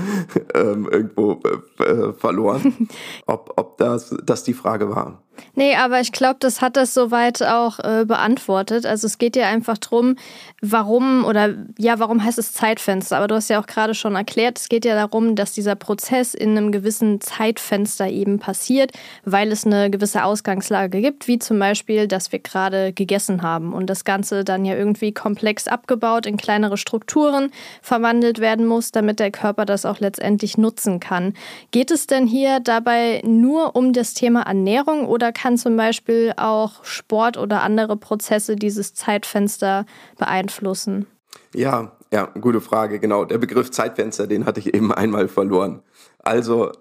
ähm, 0.56 0.90
irgendwo 0.92 1.40
äh, 1.80 1.84
äh 1.84 2.14
verloren, 2.14 2.90
ob, 3.28 3.54
ob 3.56 3.78
das, 3.78 4.16
das 4.24 4.44
die 4.44 4.54
Frage 4.54 4.90
war. 4.90 5.22
Nee, 5.56 5.76
aber 5.76 6.00
ich 6.00 6.12
glaube, 6.12 6.38
das 6.40 6.62
hat 6.62 6.78
das 6.78 6.94
soweit 6.94 7.42
auch 7.44 7.80
äh, 7.80 8.06
beantwortet. 8.06 8.86
Also 8.86 9.08
es 9.08 9.18
geht 9.18 9.36
ja 9.36 9.48
einfach 9.48 9.78
darum, 9.78 10.16
warum 10.62 11.26
oder 11.26 11.56
ja, 11.78 12.00
warum 12.00 12.24
heißt 12.24 12.40
es 12.40 12.54
Zeitfenster? 12.54 13.18
Aber 13.18 13.28
du 13.28 13.36
hast 13.36 13.50
ja 13.50 13.62
auch 13.62 13.68
gerade 13.68 13.96
schon 13.96 14.16
erklärt, 14.16 14.60
es 14.60 14.70
geht 14.70 14.86
ja 14.86 14.96
darum, 14.96 15.36
dass 15.36 15.52
dieser 15.52 15.76
Prozess 15.76 16.34
in 16.34 16.58
einem 16.58 16.72
gewissen 16.72 17.22
Zeitfenster 17.22 18.08
eben 18.08 18.40
passiert, 18.40 18.92
weil 19.26 19.52
es 19.52 19.66
eine 19.66 19.90
gewisse 19.90 20.24
Ausgangslage 20.24 21.02
gibt, 21.02 21.28
wie 21.28 21.40
zum 21.40 21.60
Beispiel, 21.60 22.08
dass 22.08 22.32
wir 22.32 22.40
gerade 22.40 22.94
gegessen 22.94 23.42
haben 23.42 23.74
und 23.74 23.90
das 23.90 24.04
Ganze 24.04 24.44
dann 24.44 24.66
ja 24.66 24.76
irgendwie 24.76 25.14
komplex 25.14 25.59
abgebaut 25.68 26.26
in 26.26 26.38
kleinere 26.38 26.78
Strukturen 26.78 27.52
verwandelt 27.82 28.40
werden 28.40 28.66
muss, 28.66 28.92
damit 28.92 29.20
der 29.20 29.32
Körper 29.32 29.66
das 29.66 29.86
auch 29.86 30.00
letztendlich 30.00 30.58
nutzen 30.58 31.00
kann. 31.00 31.34
Geht 31.70 31.92
es 31.92 32.08
denn 32.08 32.26
hier 32.26 32.60
dabei 32.60 33.22
nur 33.24 33.76
um 33.76 33.94
das 33.94 34.14
Thema 34.14 34.42
Ernährung 34.42 35.06
oder 35.06 35.20
oder 35.20 35.34
kann 35.34 35.58
zum 35.58 35.76
Beispiel 35.76 36.34
auch 36.38 36.84
Sport 36.86 37.38
oder 37.38 37.62
andere 37.62 37.98
Prozesse 37.98 38.56
dieses 38.56 38.94
Zeitfenster 38.94 39.86
beeinflussen? 40.18 41.08
Ja, 41.54 41.92
ja, 42.12 42.28
gute 42.40 42.62
Frage. 42.62 43.00
Genau, 43.00 43.26
der 43.26 43.38
Begriff 43.38 43.70
Zeitfenster, 43.70 44.26
den 44.26 44.46
hatte 44.46 44.62
ich 44.62 44.74
eben 44.74 44.94
einmal 44.94 45.28
verloren. 45.28 45.84
Also 46.20 46.72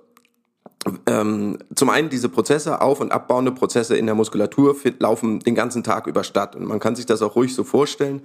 ähm, 1.06 1.58
zum 1.74 1.90
einen 1.90 2.08
diese 2.08 2.28
Prozesse, 2.28 2.80
auf- 2.80 3.00
und 3.00 3.10
abbauende 3.10 3.50
Prozesse 3.50 3.96
in 3.96 4.06
der 4.06 4.14
Muskulatur 4.14 4.76
laufen 5.00 5.40
den 5.40 5.56
ganzen 5.56 5.82
Tag 5.82 6.06
über 6.06 6.22
statt. 6.22 6.54
Und 6.54 6.64
man 6.64 6.78
kann 6.78 6.94
sich 6.94 7.04
das 7.04 7.20
auch 7.20 7.34
ruhig 7.34 7.54
so 7.54 7.64
vorstellen. 7.64 8.22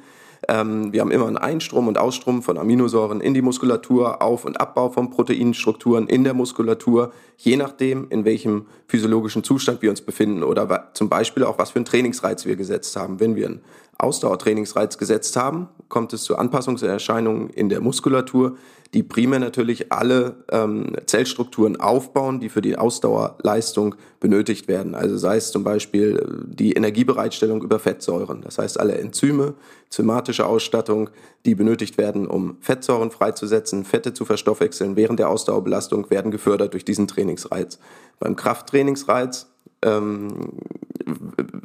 Ähm, 0.50 0.92
wir 0.92 1.02
haben 1.02 1.12
immer 1.12 1.28
einen 1.28 1.38
Einstrom 1.38 1.88
und 1.88 1.98
Ausstrom 1.98 2.42
von 2.42 2.58
Aminosäuren 2.58 3.22
in 3.22 3.34
die 3.34 3.42
Muskulatur, 3.42 4.22
Auf- 4.22 4.46
und 4.46 4.60
Abbau 4.60 4.90
von 4.90 5.10
Proteinstrukturen 5.10 6.08
in 6.08 6.24
der 6.24 6.34
Muskulatur, 6.34 7.12
je 7.38 7.58
nachdem, 7.58 8.10
in 8.10 8.26
welchem 8.26 8.66
physiologischen 8.88 9.44
Zustand 9.44 9.82
wir 9.82 9.90
uns 9.90 10.02
befinden 10.02 10.44
oder 10.44 10.90
zum 10.94 11.10
Beispiel 11.10 11.44
auch, 11.44 11.58
was 11.58 11.72
für 11.72 11.78
einen 11.78 11.86
Trainingsreiz 11.86 12.46
wir 12.46 12.56
gesetzt 12.56 12.96
haben. 12.96 13.20
Wenn 13.20 13.36
wir 13.36 13.48
einen 13.48 13.62
Ausdauertrainingsreiz 13.98 14.98
gesetzt 14.98 15.36
haben, 15.36 15.70
kommt 15.94 16.12
es 16.12 16.24
zu 16.24 16.38
Anpassungserscheinungen 16.38 17.52
in 17.52 17.70
der 17.70 17.80
Muskulatur, 17.80 18.58
die 18.96 19.04
primär 19.04 19.38
natürlich 19.38 19.92
alle 19.92 20.38
ähm, 20.52 20.96
Zellstrukturen 21.06 21.80
aufbauen, 21.80 22.40
die 22.40 22.50
für 22.50 22.64
die 22.64 22.80
Ausdauerleistung 22.80 23.94
benötigt 24.20 24.68
werden. 24.68 24.96
Also 24.96 25.18
sei 25.18 25.38
es 25.38 25.52
zum 25.52 25.64
Beispiel 25.64 26.18
äh, 26.18 26.48
die 26.48 26.74
Energiebereitstellung 26.74 27.62
über 27.62 27.78
Fettsäuren, 27.78 28.42
das 28.42 28.58
heißt 28.58 28.80
alle 28.80 28.98
Enzyme, 28.98 29.54
zymatische 29.90 30.48
Ausstattung, 30.48 31.12
die 31.46 31.54
benötigt 31.54 32.00
werden, 32.00 32.26
um 32.26 32.58
Fettsäuren 32.60 33.12
freizusetzen, 33.12 33.86
Fette 33.86 34.16
zu 34.16 34.26
verstoffwechseln 34.26 34.96
während 34.96 35.20
der 35.20 35.30
Ausdauerbelastung, 35.30 36.10
werden 36.10 36.32
gefördert 36.32 36.74
durch 36.74 36.86
diesen 36.86 37.08
Trainingsreiz. 37.08 37.78
Beim 38.20 38.36
Krafttrainingsreiz 38.36 39.46
ähm, 39.84 40.50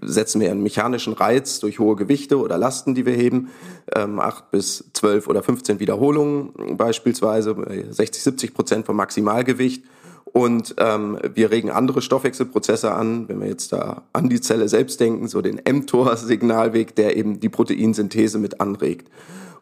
setzen 0.02 0.40
wir 0.40 0.50
einen 0.50 0.62
mechanischen 0.62 1.12
Reiz 1.12 1.60
durch 1.60 1.78
hohe 1.78 1.96
Gewichte 1.96 2.38
oder 2.38 2.58
Lasten, 2.58 2.94
die 2.94 3.06
wir 3.06 3.14
heben, 3.14 3.48
ähm, 3.94 4.20
8 4.20 4.50
bis 4.50 4.90
12 4.94 5.28
oder 5.28 5.42
15 5.42 5.80
Wiederholungen 5.80 6.76
beispielsweise, 6.76 7.56
60, 7.90 8.22
70 8.22 8.54
Prozent 8.54 8.86
vom 8.86 8.96
Maximalgewicht. 8.96 9.84
Und 10.24 10.74
ähm, 10.78 11.18
wir 11.34 11.50
regen 11.50 11.70
andere 11.70 12.02
Stoffwechselprozesse 12.02 12.92
an, 12.92 13.28
wenn 13.28 13.40
wir 13.40 13.48
jetzt 13.48 13.72
da 13.72 14.02
an 14.12 14.28
die 14.28 14.40
Zelle 14.40 14.68
selbst 14.68 15.00
denken, 15.00 15.26
so 15.26 15.40
den 15.40 15.60
mTOR-Signalweg, 15.66 16.94
der 16.94 17.16
eben 17.16 17.40
die 17.40 17.48
Proteinsynthese 17.48 18.38
mit 18.38 18.60
anregt. 18.60 19.10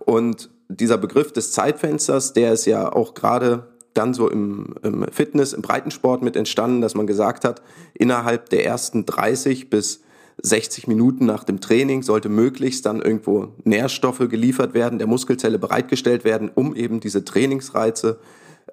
Und 0.00 0.50
dieser 0.68 0.98
Begriff 0.98 1.32
des 1.32 1.52
Zeitfensters, 1.52 2.32
der 2.32 2.52
ist 2.52 2.66
ja 2.66 2.92
auch 2.92 3.14
gerade 3.14 3.68
dann 3.96 4.14
so 4.14 4.30
im, 4.30 4.74
im 4.82 5.06
Fitness, 5.10 5.52
im 5.52 5.62
Breitensport 5.62 6.22
mit 6.22 6.36
entstanden, 6.36 6.80
dass 6.80 6.94
man 6.94 7.06
gesagt 7.06 7.44
hat, 7.44 7.62
innerhalb 7.94 8.50
der 8.50 8.64
ersten 8.64 9.06
30 9.06 9.70
bis 9.70 10.02
60 10.42 10.86
Minuten 10.86 11.24
nach 11.24 11.44
dem 11.44 11.60
Training 11.60 12.02
sollte 12.02 12.28
möglichst 12.28 12.84
dann 12.86 13.00
irgendwo 13.00 13.48
Nährstoffe 13.64 14.28
geliefert 14.28 14.74
werden, 14.74 14.98
der 14.98 15.08
Muskelzelle 15.08 15.58
bereitgestellt 15.58 16.24
werden, 16.24 16.50
um 16.54 16.74
eben 16.76 17.00
diese 17.00 17.24
Trainingsreize 17.24 18.18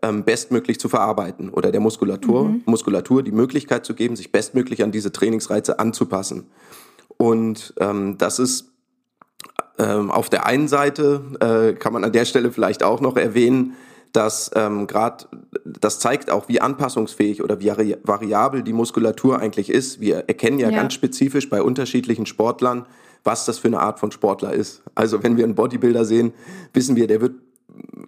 ähm, 0.01 0.23
bestmöglich 0.23 0.79
zu 0.79 0.89
verarbeiten 0.89 1.49
oder 1.49 1.71
der 1.71 1.79
Muskulatur, 1.79 2.49
mhm. 2.49 2.61
Muskulatur 2.65 3.23
die 3.23 3.31
Möglichkeit 3.31 3.85
zu 3.85 3.93
geben, 3.93 4.15
sich 4.15 4.31
bestmöglich 4.31 4.83
an 4.83 4.91
diese 4.91 5.11
Trainingsreize 5.11 5.79
anzupassen. 5.79 6.47
Und 7.17 7.73
ähm, 7.79 8.17
das 8.17 8.39
ist 8.39 8.71
ähm, 9.79 10.11
auf 10.11 10.29
der 10.29 10.45
einen 10.45 10.67
Seite, 10.67 11.21
äh, 11.39 11.79
kann 11.79 11.93
man 11.93 12.03
an 12.03 12.11
der 12.11 12.25
Stelle 12.25 12.51
vielleicht 12.51 12.83
auch 12.83 12.99
noch 12.99 13.15
erwähnen, 13.15 13.73
dass 14.13 14.51
ähm, 14.55 14.87
gerade 14.87 15.25
das 15.65 15.99
zeigt 15.99 16.29
auch, 16.29 16.47
wie 16.47 16.61
anpassungsfähig 16.61 17.43
oder 17.43 17.59
wie 17.59 17.69
variabel 18.03 18.63
die 18.63 18.73
Muskulatur 18.73 19.39
eigentlich 19.39 19.69
ist. 19.69 19.99
Wir 19.99 20.25
erkennen 20.27 20.59
ja, 20.59 20.69
ja, 20.69 20.77
ganz 20.77 20.93
spezifisch 20.93 21.49
bei 21.49 21.61
unterschiedlichen 21.61 22.25
Sportlern, 22.25 22.85
was 23.23 23.45
das 23.45 23.57
für 23.57 23.67
eine 23.67 23.79
Art 23.79 23.99
von 23.99 24.11
Sportler 24.11 24.53
ist. 24.53 24.83
Also 24.95 25.23
wenn 25.23 25.35
wir 25.35 25.43
einen 25.43 25.55
Bodybuilder 25.55 26.05
sehen, 26.05 26.33
wissen 26.73 26.95
wir, 26.95 27.07
der 27.07 27.21
wird 27.21 27.33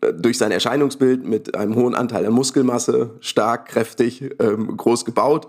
äh, 0.01 0.13
durch 0.13 0.37
sein 0.37 0.51
Erscheinungsbild 0.51 1.25
mit 1.25 1.55
einem 1.55 1.75
hohen 1.75 1.95
Anteil 1.95 2.25
an 2.25 2.33
Muskelmasse, 2.33 3.11
stark, 3.19 3.67
kräftig, 3.67 4.29
ähm, 4.39 4.77
groß 4.77 5.05
gebaut, 5.05 5.47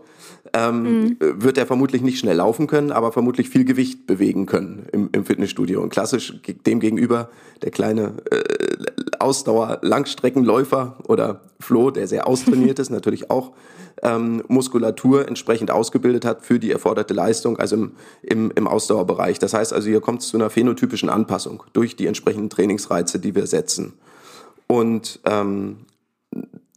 ähm, 0.55 0.83
mhm. 0.83 1.17
wird 1.19 1.59
er 1.59 1.67
vermutlich 1.67 2.03
nicht 2.03 2.19
schnell 2.19 2.37
laufen 2.37 2.67
können, 2.67 2.93
aber 2.93 3.13
vermutlich 3.13 3.49
viel 3.49 3.65
Gewicht 3.65 4.07
bewegen 4.07 4.47
können 4.47 4.87
im, 4.93 5.11
im 5.13 5.25
Fitnessstudio. 5.25 5.83
Und 5.83 5.91
klassisch 5.91 6.41
dem 6.67 6.81
gegenüber 6.81 7.31
der 7.63 7.71
kleine 7.71 8.15
äh, 8.31 8.96
Ausdauer-Langstreckenläufer 9.20 10.96
oder 11.06 11.40
Flo, 11.61 11.90
der 11.90 12.06
sehr 12.06 12.26
austrainiert 12.26 12.78
ist, 12.78 12.90
natürlich 12.90 13.30
auch 13.30 13.52
ähm, 14.02 14.42
Muskulatur 14.49 15.26
entsprechend 15.26 15.70
ausgebildet 15.70 16.25
hat 16.25 16.44
für 16.44 16.58
die 16.58 16.70
erforderte 16.70 17.14
Leistung, 17.14 17.58
also 17.58 17.76
im, 17.76 17.92
im, 18.23 18.50
im 18.54 18.68
Ausdauerbereich. 18.68 19.38
Das 19.38 19.54
heißt 19.54 19.73
also, 19.73 19.88
hier 19.88 20.00
kommt 20.00 20.23
es 20.23 20.28
zu 20.28 20.37
einer 20.37 20.50
phänotypischen 20.50 21.08
Anpassung 21.08 21.62
durch 21.73 21.96
die 21.96 22.06
entsprechenden 22.06 22.50
Trainingsreize, 22.50 23.18
die 23.18 23.35
wir 23.35 23.46
setzen. 23.46 23.94
Und 24.66 25.20
ähm, 25.25 25.87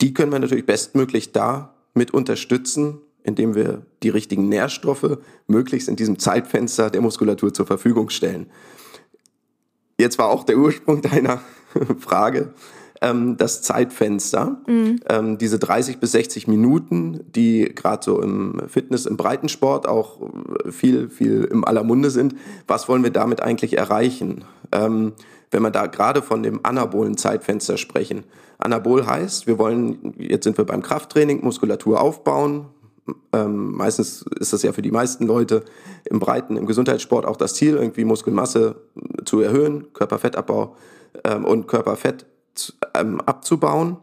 die 0.01 0.13
können 0.13 0.31
wir 0.31 0.39
natürlich 0.39 0.65
bestmöglich 0.65 1.31
da 1.31 1.73
mit 1.93 2.11
unterstützen, 2.11 2.99
indem 3.23 3.55
wir 3.55 3.81
die 4.01 4.09
richtigen 4.09 4.47
Nährstoffe 4.47 5.17
möglichst 5.47 5.89
in 5.89 5.95
diesem 5.95 6.19
Zeitfenster 6.19 6.89
der 6.89 7.01
Muskulatur 7.01 7.53
zur 7.53 7.65
Verfügung 7.65 8.09
stellen. 8.09 8.49
Jetzt 9.99 10.17
war 10.17 10.29
auch 10.29 10.45
der 10.45 10.57
Ursprung 10.57 11.01
deiner 11.01 11.41
Frage 11.99 12.53
ähm, 13.01 13.37
das 13.37 13.61
Zeitfenster, 13.61 14.57
mhm. 14.67 14.99
ähm, 15.07 15.37
diese 15.37 15.59
30 15.59 15.99
bis 15.99 16.11
60 16.11 16.47
Minuten, 16.47 17.21
die 17.35 17.71
gerade 17.73 18.03
so 18.03 18.21
im 18.21 18.61
Fitness, 18.67 19.05
im 19.05 19.17
Breitensport 19.17 19.87
auch 19.87 20.17
viel, 20.69 21.09
viel 21.09 21.45
im 21.45 21.63
aller 21.63 21.83
Munde 21.83 22.09
sind. 22.09 22.35
Was 22.67 22.89
wollen 22.89 23.03
wir 23.03 23.11
damit 23.11 23.41
eigentlich 23.41 23.77
erreichen? 23.77 24.43
Ähm, 24.71 25.13
wenn 25.51 25.63
wir 25.63 25.71
da 25.71 25.87
gerade 25.87 26.21
von 26.21 26.43
dem 26.43 26.59
anabolen 26.63 27.17
Zeitfenster 27.17 27.77
sprechen. 27.77 28.23
Anabol 28.59 29.07
heißt, 29.07 29.47
wir 29.47 29.57
wollen, 29.57 30.13
jetzt 30.17 30.43
sind 30.43 30.57
wir 30.57 30.65
beim 30.65 30.83
Krafttraining, 30.83 31.43
Muskulatur 31.43 32.01
aufbauen. 32.01 32.67
Ähm, 33.33 33.71
meistens 33.71 34.23
ist 34.39 34.53
das 34.53 34.61
ja 34.61 34.73
für 34.73 34.83
die 34.83 34.91
meisten 34.91 35.25
Leute 35.25 35.63
im 36.05 36.19
Breiten, 36.19 36.55
im 36.55 36.67
Gesundheitssport 36.67 37.25
auch 37.25 37.37
das 37.37 37.55
Ziel, 37.55 37.77
irgendwie 37.77 38.05
Muskelmasse 38.05 38.75
zu 39.25 39.39
erhöhen, 39.39 39.91
Körperfettabbau 39.93 40.75
ähm, 41.23 41.45
und 41.45 41.67
Körperfett 41.67 42.25
ähm, 42.95 43.21
abzubauen. 43.21 43.97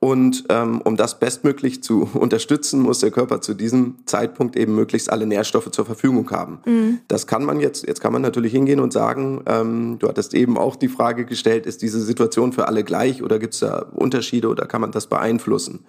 Und 0.00 0.44
ähm, 0.50 0.82
um 0.82 0.96
das 0.96 1.18
bestmöglich 1.18 1.82
zu 1.82 2.10
unterstützen, 2.14 2.80
muss 2.80 2.98
der 2.98 3.10
Körper 3.10 3.40
zu 3.40 3.54
diesem 3.54 3.96
Zeitpunkt 4.04 4.54
eben 4.54 4.74
möglichst 4.74 5.10
alle 5.10 5.26
Nährstoffe 5.26 5.70
zur 5.70 5.86
Verfügung 5.86 6.30
haben. 6.30 6.60
Mhm. 6.66 7.00
Das 7.08 7.26
kann 7.26 7.42
man 7.42 7.58
jetzt, 7.58 7.86
jetzt 7.86 8.02
kann 8.02 8.12
man 8.12 8.20
natürlich 8.20 8.52
hingehen 8.52 8.80
und 8.80 8.92
sagen, 8.92 9.42
ähm, 9.46 9.98
du 9.98 10.08
hattest 10.08 10.34
eben 10.34 10.58
auch 10.58 10.76
die 10.76 10.88
Frage 10.88 11.24
gestellt, 11.24 11.64
ist 11.64 11.80
diese 11.80 12.02
Situation 12.02 12.52
für 12.52 12.68
alle 12.68 12.84
gleich 12.84 13.22
oder 13.22 13.38
gibt 13.38 13.54
es 13.54 13.60
da 13.60 13.78
Unterschiede 13.94 14.48
oder 14.48 14.66
kann 14.66 14.82
man 14.82 14.92
das 14.92 15.06
beeinflussen? 15.06 15.86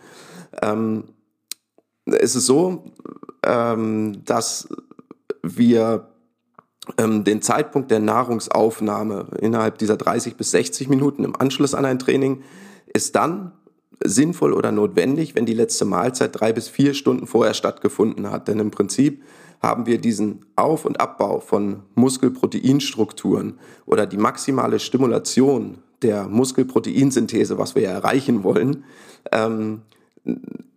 Ähm, 0.61 1.03
es 2.05 2.37
ist 2.37 2.45
so, 2.45 2.85
ähm, 3.43 4.23
dass 4.23 4.69
wir 5.43 6.07
den 6.99 7.41
Zeitpunkt 7.41 7.91
der 7.91 7.99
Nahrungsaufnahme 7.99 9.27
innerhalb 9.41 9.77
dieser 9.77 9.97
30 9.97 10.35
bis 10.35 10.51
60 10.51 10.89
Minuten 10.89 11.23
im 11.23 11.35
Anschluss 11.35 11.73
an 11.73 11.85
ein 11.85 11.99
Training 11.99 12.43
ist 12.93 13.15
dann 13.15 13.51
sinnvoll 14.03 14.53
oder 14.53 14.71
notwendig, 14.71 15.35
wenn 15.35 15.45
die 15.45 15.53
letzte 15.53 15.85
Mahlzeit 15.85 16.39
drei 16.39 16.53
bis 16.53 16.67
vier 16.67 16.93
Stunden 16.93 17.27
vorher 17.27 17.53
stattgefunden 17.53 18.29
hat. 18.29 18.47
Denn 18.47 18.59
im 18.59 18.71
Prinzip 18.71 19.23
haben 19.61 19.85
wir 19.85 19.99
diesen 19.99 20.45
Auf- 20.55 20.85
und 20.85 20.99
Abbau 20.99 21.39
von 21.39 21.83
Muskelproteinstrukturen 21.95 23.59
oder 23.85 24.05
die 24.05 24.17
maximale 24.17 24.79
Stimulation 24.79 25.79
der 26.01 26.27
Muskelproteinsynthese, 26.27 27.57
was 27.57 27.75
wir 27.75 27.83
ja 27.83 27.91
erreichen 27.91 28.43
wollen, 28.43 28.83
ähm, 29.31 29.81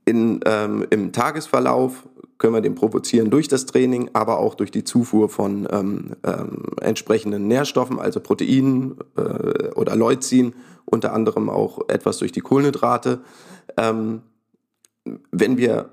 in, 0.04 0.40
ähm, 0.46 0.86
im 0.90 1.12
Tagesverlauf 1.12 2.08
können 2.38 2.54
wir 2.54 2.60
den 2.60 2.76
provozieren 2.76 3.30
durch 3.30 3.48
das 3.48 3.66
Training, 3.66 4.10
aber 4.12 4.38
auch 4.38 4.54
durch 4.54 4.70
die 4.70 4.84
Zufuhr 4.84 5.28
von 5.28 5.68
ähm, 5.70 6.12
ähm, 6.24 6.62
entsprechenden 6.80 7.48
Nährstoffen, 7.48 7.98
also 7.98 8.20
Proteinen 8.20 8.96
äh, 9.16 9.70
oder 9.74 9.96
Leucin, 9.96 10.54
unter 10.84 11.12
anderem 11.12 11.50
auch 11.50 11.88
etwas 11.88 12.18
durch 12.18 12.32
die 12.32 12.40
Kohlenhydrate. 12.40 13.20
Ähm, 13.76 14.22
wenn 15.32 15.56
wir 15.56 15.90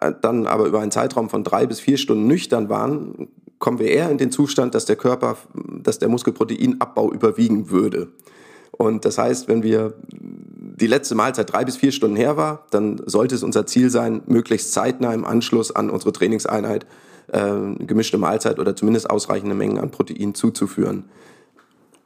äh, 0.00 0.12
dann 0.20 0.46
aber 0.46 0.66
über 0.66 0.80
einen 0.80 0.90
Zeitraum 0.90 1.30
von 1.30 1.42
drei 1.42 1.66
bis 1.66 1.80
vier 1.80 1.96
Stunden 1.96 2.26
nüchtern 2.26 2.68
waren, 2.68 3.28
kommen 3.58 3.78
wir 3.78 3.88
eher 3.88 4.10
in 4.10 4.18
den 4.18 4.30
Zustand, 4.30 4.74
dass 4.74 4.84
der 4.84 4.96
Körper, 4.96 5.36
dass 5.54 5.98
der 5.98 6.08
Muskelproteinabbau 6.08 7.12
überwiegen 7.12 7.70
würde. 7.70 8.08
Und 8.72 9.04
das 9.04 9.18
heißt, 9.18 9.48
wenn 9.48 9.62
wir 9.62 9.94
die 10.82 10.88
letzte 10.88 11.14
Mahlzeit 11.14 11.52
drei 11.52 11.64
bis 11.64 11.76
vier 11.76 11.92
Stunden 11.92 12.16
her 12.16 12.36
war, 12.36 12.66
dann 12.70 13.00
sollte 13.06 13.36
es 13.36 13.44
unser 13.44 13.66
Ziel 13.66 13.88
sein, 13.88 14.22
möglichst 14.26 14.72
zeitnah 14.72 15.14
im 15.14 15.24
Anschluss 15.24 15.70
an 15.70 15.90
unsere 15.90 16.12
Trainingseinheit 16.12 16.86
äh, 17.28 17.52
gemischte 17.78 18.18
Mahlzeit 18.18 18.58
oder 18.58 18.74
zumindest 18.74 19.08
ausreichende 19.08 19.54
Mengen 19.54 19.78
an 19.78 19.92
Protein 19.92 20.34
zuzuführen. 20.34 21.04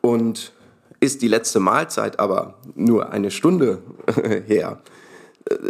Und 0.03 0.53
ist 1.01 1.23
die 1.23 1.29
letzte 1.29 1.59
Mahlzeit 1.59 2.21
aber 2.21 2.59
nur 2.75 3.11
eine 3.13 3.31
Stunde 3.31 3.79
her, 4.47 4.83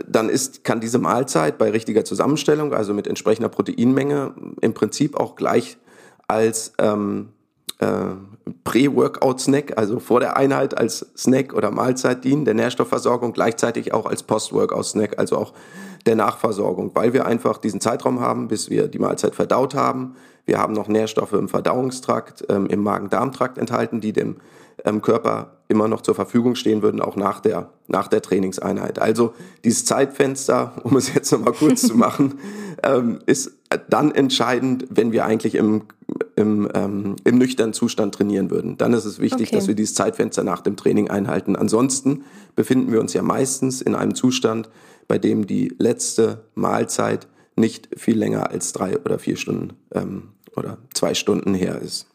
dann 0.09 0.29
ist, 0.29 0.65
kann 0.65 0.81
diese 0.81 0.99
Mahlzeit 0.99 1.59
bei 1.59 1.71
richtiger 1.71 2.05
Zusammenstellung, 2.05 2.75
also 2.75 2.93
mit 2.93 3.07
entsprechender 3.07 3.49
Proteinmenge, 3.49 4.35
im 4.61 4.75
Prinzip 4.75 5.15
auch 5.15 5.37
gleich 5.37 5.79
als 6.27 6.73
ähm, 6.79 7.29
äh, 7.79 7.87
Pre-Workout-Snack, 8.65 9.77
also 9.77 9.99
vor 9.99 10.21
der 10.21 10.37
Einheit 10.37 10.77
als 10.77 11.07
Snack 11.17 11.53
oder 11.53 11.71
Mahlzeit 11.71 12.25
dienen, 12.25 12.45
der 12.45 12.55
Nährstoffversorgung, 12.55 13.33
gleichzeitig 13.33 13.93
auch 13.93 14.07
als 14.07 14.23
Post-Workout-Snack, 14.23 15.19
also 15.19 15.37
auch 15.37 15.53
der 16.07 16.15
Nachversorgung, 16.15 16.93
weil 16.95 17.13
wir 17.13 17.27
einfach 17.27 17.59
diesen 17.59 17.81
Zeitraum 17.81 18.21
haben, 18.21 18.47
bis 18.47 18.71
wir 18.71 18.87
die 18.87 19.01
Mahlzeit 19.01 19.35
verdaut 19.35 19.75
haben. 19.75 20.15
Wir 20.45 20.59
haben 20.59 20.73
noch 20.73 20.87
Nährstoffe 20.87 21.33
im 21.33 21.49
Verdauungstrakt, 21.49 22.45
ähm, 22.49 22.67
im 22.67 22.83
Magen-Darm-Trakt 22.83 23.59
enthalten, 23.59 24.01
die 24.01 24.13
dem 24.13 24.37
ähm, 24.85 25.03
Körper 25.03 25.57
immer 25.69 25.89
noch 25.89 26.01
zur 26.01 26.15
Verfügung 26.15 26.55
stehen 26.55 26.83
würden, 26.83 27.01
auch 27.01 27.17
nach 27.17 27.41
der, 27.41 27.71
nach 27.89 28.07
der 28.07 28.23
Trainingseinheit. 28.23 29.01
Also 29.01 29.35
dieses 29.65 29.85
Zeitfenster, 29.85 30.75
um 30.85 30.97
es 30.97 31.13
jetzt 31.13 31.33
nochmal 31.33 31.53
kurz 31.53 31.83
zu 31.83 31.97
machen, 31.97 32.39
ähm, 32.85 33.19
ist 33.27 33.56
dann 33.89 34.13
entscheidend, 34.13 34.87
wenn 34.91 35.13
wir 35.13 35.25
eigentlich 35.25 35.55
im, 35.55 35.83
im, 36.37 36.69
ähm, 36.75 37.17
im 37.25 37.39
nüchternen 37.39 37.73
Zustand 37.73 38.15
trainieren 38.15 38.51
würden. 38.51 38.79
Dann 38.79 38.93
ist 38.93 39.05
es 39.05 39.19
wichtig, 39.19 39.49
okay. 39.49 39.57
dass 39.57 39.69
wir 39.69 39.75
dieses 39.75 39.95
Zeitfenster 39.95 40.45
nach 40.45 40.61
dem 40.61 40.77
Training 40.77 41.11
einhalten. 41.11 41.57
Ansonsten 41.57 42.25
befinden 42.55 42.93
wir 42.93 43.01
uns 43.01 43.13
ja 43.13 43.23
meistens 43.23 43.83
in 43.83 43.95
einem 43.95 44.15
Zustand, 44.15 44.69
bei 45.09 45.19
dem 45.19 45.47
die 45.47 45.75
letzte 45.79 46.45
Mahlzeit 46.55 47.27
nicht 47.57 47.89
viel 47.97 48.19
länger 48.19 48.51
als 48.51 48.73
drei 48.73 48.99
oder 48.99 49.19
vier 49.19 49.37
Stunden 49.37 49.75
ähm, 49.93 50.29
oder 50.57 50.79
zwei 50.93 51.15
Stunden 51.15 51.55
her 51.55 51.81
ist. 51.81 52.07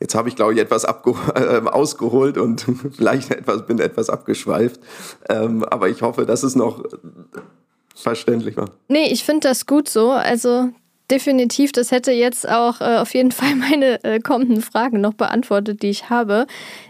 Jetzt 0.00 0.14
habe 0.14 0.28
ich, 0.28 0.36
glaube 0.36 0.54
ich, 0.54 0.60
etwas 0.60 0.84
äh, 0.84 1.60
ausgeholt 1.66 2.36
und 2.36 2.66
vielleicht 2.92 3.30
etwas, 3.30 3.66
bin 3.66 3.78
etwas 3.78 4.10
abgeschweift. 4.10 4.80
Ähm, 5.28 5.64
aber 5.64 5.88
ich 5.88 6.02
hoffe, 6.02 6.26
dass 6.26 6.42
es 6.42 6.56
noch 6.56 6.82
verständlich 7.94 8.56
war. 8.56 8.70
Nee, 8.88 9.08
ich 9.10 9.24
finde 9.24 9.48
das 9.48 9.66
gut 9.66 9.88
so. 9.88 10.10
Also 10.10 10.70
definitiv, 11.10 11.72
das 11.72 11.90
hätte 11.90 12.12
jetzt 12.12 12.48
auch 12.48 12.80
äh, 12.80 12.96
auf 12.96 13.14
jeden 13.14 13.32
Fall 13.32 13.54
meine 13.54 14.02
äh, 14.04 14.20
kommenden 14.20 14.62
Fragen 14.62 15.00
noch 15.00 15.14
beantwortet, 15.14 15.82
die 15.82 15.90
ich 15.90 16.10
habe. 16.10 16.46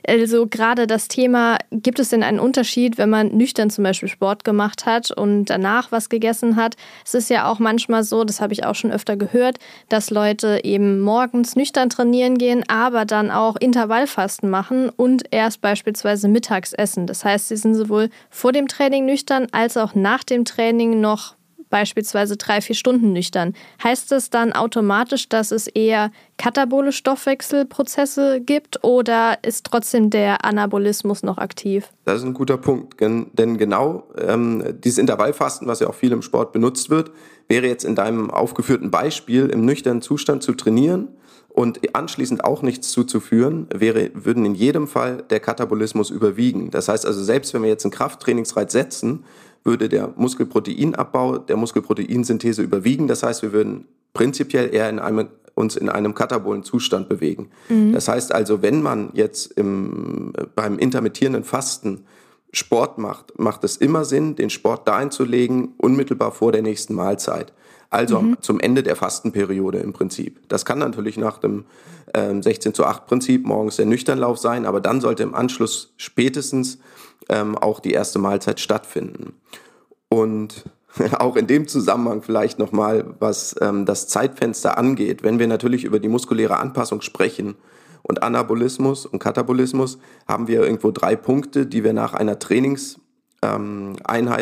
Also 0.07 0.47
gerade 0.47 0.87
das 0.87 1.09
Thema, 1.09 1.59
gibt 1.71 1.99
es 1.99 2.11
denn 2.11 2.23
einen 2.23 2.41
Unterschied, 2.41 2.99
wenn 2.99 3.11
man 3.11 3.37
nüchtern 3.37 3.71
zum 3.71 3.85
Beispiel 3.85 4.09
Sport 4.09 4.45
gemacht 4.45 4.87
hat 4.87 5.11
und 5.11 5.47
danach 5.47 5.93
was 5.93 6.09
gegessen 6.09 6.57
hat? 6.57 6.77
Es 7.05 7.15
ist 7.15 7.31
ja 7.31 7.49
auch 7.51 7.59
manchmal 7.59 8.05
so, 8.05 8.25
das 8.25 8.41
habe 8.41 8.53
ich 8.53 8.65
auch 8.65 8.75
schon 8.75 8.93
öfter 8.93 9.17
gehört, 9.17 9.59
dass 9.89 10.11
Leute 10.11 10.61
eben 10.63 11.01
morgens 11.01 11.57
nüchtern 11.57 11.91
trainieren 11.91 12.39
gehen, 12.39 12.65
aber 12.69 13.05
dann 13.05 13.31
auch 13.31 13.57
Intervallfasten 13.57 14.49
machen 14.49 14.91
und 14.91 15.25
erst 15.31 15.61
beispielsweise 15.61 16.29
mittags 16.29 16.73
essen. 16.73 17.07
Das 17.07 17.25
heißt, 17.25 17.49
sie 17.49 17.57
sind 17.57 17.75
sowohl 17.75 18.11
vor 18.31 18.53
dem 18.53 18.69
Training 18.69 19.07
nüchtern 19.07 19.49
als 19.53 19.77
auch 19.77 19.95
nach 19.95 20.25
dem 20.25 20.45
Training 20.45 21.01
noch 21.01 21.35
beispielsweise 21.75 22.37
drei, 22.37 22.61
vier 22.61 22.77
Stunden 22.77 23.13
nüchtern, 23.13 23.53
heißt 23.83 24.13
das 24.13 24.31
dann 24.31 24.53
automatisch, 24.53 25.29
dass 25.29 25.51
es 25.51 25.67
eher 25.67 26.13
katabole 26.39 26.93
Stoffwechselprozesse 26.93 28.41
gibt 28.41 28.85
oder 28.85 29.39
ist 29.43 29.67
trotzdem 29.67 30.09
der 30.09 30.45
Anabolismus 30.45 31.25
noch 31.25 31.37
aktiv? 31.37 31.89
Das 32.05 32.21
ist 32.21 32.27
ein 32.27 32.33
guter 32.33 32.59
Punkt, 32.59 33.01
denn 33.01 33.59
genau 33.59 34.05
ähm, 34.17 34.63
dieses 34.85 34.99
Intervallfasten, 34.99 35.67
was 35.67 35.81
ja 35.81 35.89
auch 35.89 35.97
viel 35.97 36.13
im 36.13 36.23
Sport 36.23 36.53
benutzt 36.53 36.91
wird, 36.91 37.11
wäre 37.49 37.67
jetzt 37.67 37.85
in 37.85 37.97
deinem 37.97 38.31
aufgeführten 38.31 38.93
Beispiel 38.93 39.47
im 39.49 39.65
nüchternen 39.65 40.01
Zustand 40.01 40.45
zu 40.45 40.53
trainieren 40.53 41.09
und 41.49 41.81
anschließend 41.97 42.45
auch 42.45 42.63
nichts 42.63 42.93
zuzuführen, 42.93 43.67
wäre, 43.75 44.13
würden 44.15 44.45
in 44.45 44.55
jedem 44.55 44.87
Fall 44.87 45.25
der 45.29 45.41
Katabolismus 45.41 46.11
überwiegen. 46.11 46.71
Das 46.71 46.87
heißt 46.87 47.05
also, 47.05 47.23
selbst 47.25 47.53
wenn 47.53 47.63
wir 47.63 47.69
jetzt 47.69 47.85
einen 47.85 47.93
Krafttrainingsreiz 47.93 48.71
setzen, 48.71 49.25
würde 49.65 49.89
der 49.89 50.13
Muskelproteinabbau 50.17 51.39
der 51.39 51.57
Muskelproteinsynthese 51.57 52.63
überwiegen. 52.63 53.09
Das 53.09 53.23
heißt, 53.23 53.43
wir 53.43 53.53
würden 53.53 53.87
prinzipiell 54.13 54.73
eher 54.75 54.89
in 54.91 54.99
einem, 54.99 55.29
uns 55.55 55.77
in 55.77 55.89
einem 55.89 56.15
katabolen 56.15 56.63
Zustand 56.63 57.09
bewegen. 57.09 57.51
Mhm. 57.69 57.93
Das 57.93 58.09
heißt 58.09 58.33
also, 58.33 58.63
wenn 58.63 58.83
man 58.83 59.11
jetzt 59.15 59.53
im, 59.53 60.33
beim 60.55 60.79
intermittierenden 60.79 61.45
Fasten 61.45 62.05
Sport 62.53 62.99
macht, 62.99 63.39
macht 63.39 63.65
es 63.65 63.77
immer 63.77 64.05
Sinn, 64.05 64.37
den 64.37 64.51
Sport 64.51 64.87
da 64.87 64.97
einzulegen, 64.97 65.75
unmittelbar 65.79 66.31
vor 66.31 66.53
der 66.53 66.63
nächsten 66.63 66.95
Mahlzeit. 66.95 67.53
Also 67.91 68.21
mhm. 68.21 68.37
zum 68.41 68.61
Ende 68.61 68.83
der 68.83 68.97
Fastenperiode 68.97 69.79
im 69.79 69.93
Prinzip. 69.93 70.41
Das 70.49 70.65
kann 70.65 70.79
natürlich 70.79 71.17
nach 71.17 71.39
dem 71.39 71.65
äh, 72.13 72.41
16 72.41 72.75
zu 72.75 72.85
8 72.85 73.07
Prinzip 73.07 73.47
morgens 73.47 73.77
der 73.77 73.87
Nüchternlauf 73.87 74.39
sein, 74.39 74.67
aber 74.67 74.81
dann 74.81 75.01
sollte 75.01 75.23
im 75.23 75.35
Anschluss 75.35 75.95
spätestens 75.97 76.79
ähm, 77.29 77.57
auch 77.57 77.81
die 77.81 77.93
erste 77.93 78.19
Mahlzeit 78.19 78.61
stattfinden. 78.61 79.35
Und 80.09 80.65
auch 81.19 81.37
in 81.37 81.47
dem 81.47 81.67
Zusammenhang 81.67 82.23
vielleicht 82.23 82.59
nochmal, 82.59 83.15
was 83.19 83.57
ähm, 83.61 83.87
das 83.87 84.09
Zeitfenster 84.09 84.79
angeht. 84.79 85.23
Wenn 85.23 85.39
wir 85.39 85.47
natürlich 85.47 85.85
über 85.85 85.99
die 85.99 86.09
muskuläre 86.09 86.59
Anpassung 86.59 87.01
sprechen 87.01 87.57
und 88.03 88.23
Anabolismus 88.23 89.07
und 89.07 89.19
Katabolismus, 89.19 89.99
haben 90.27 90.47
wir 90.49 90.63
irgendwo 90.63 90.91
drei 90.91 91.17
Punkte, 91.17 91.67
die 91.67 91.85
wir 91.85 91.93
nach 91.93 92.15
einer 92.15 92.39
Trainingseinheit 92.39 93.04
ähm, 93.45 93.97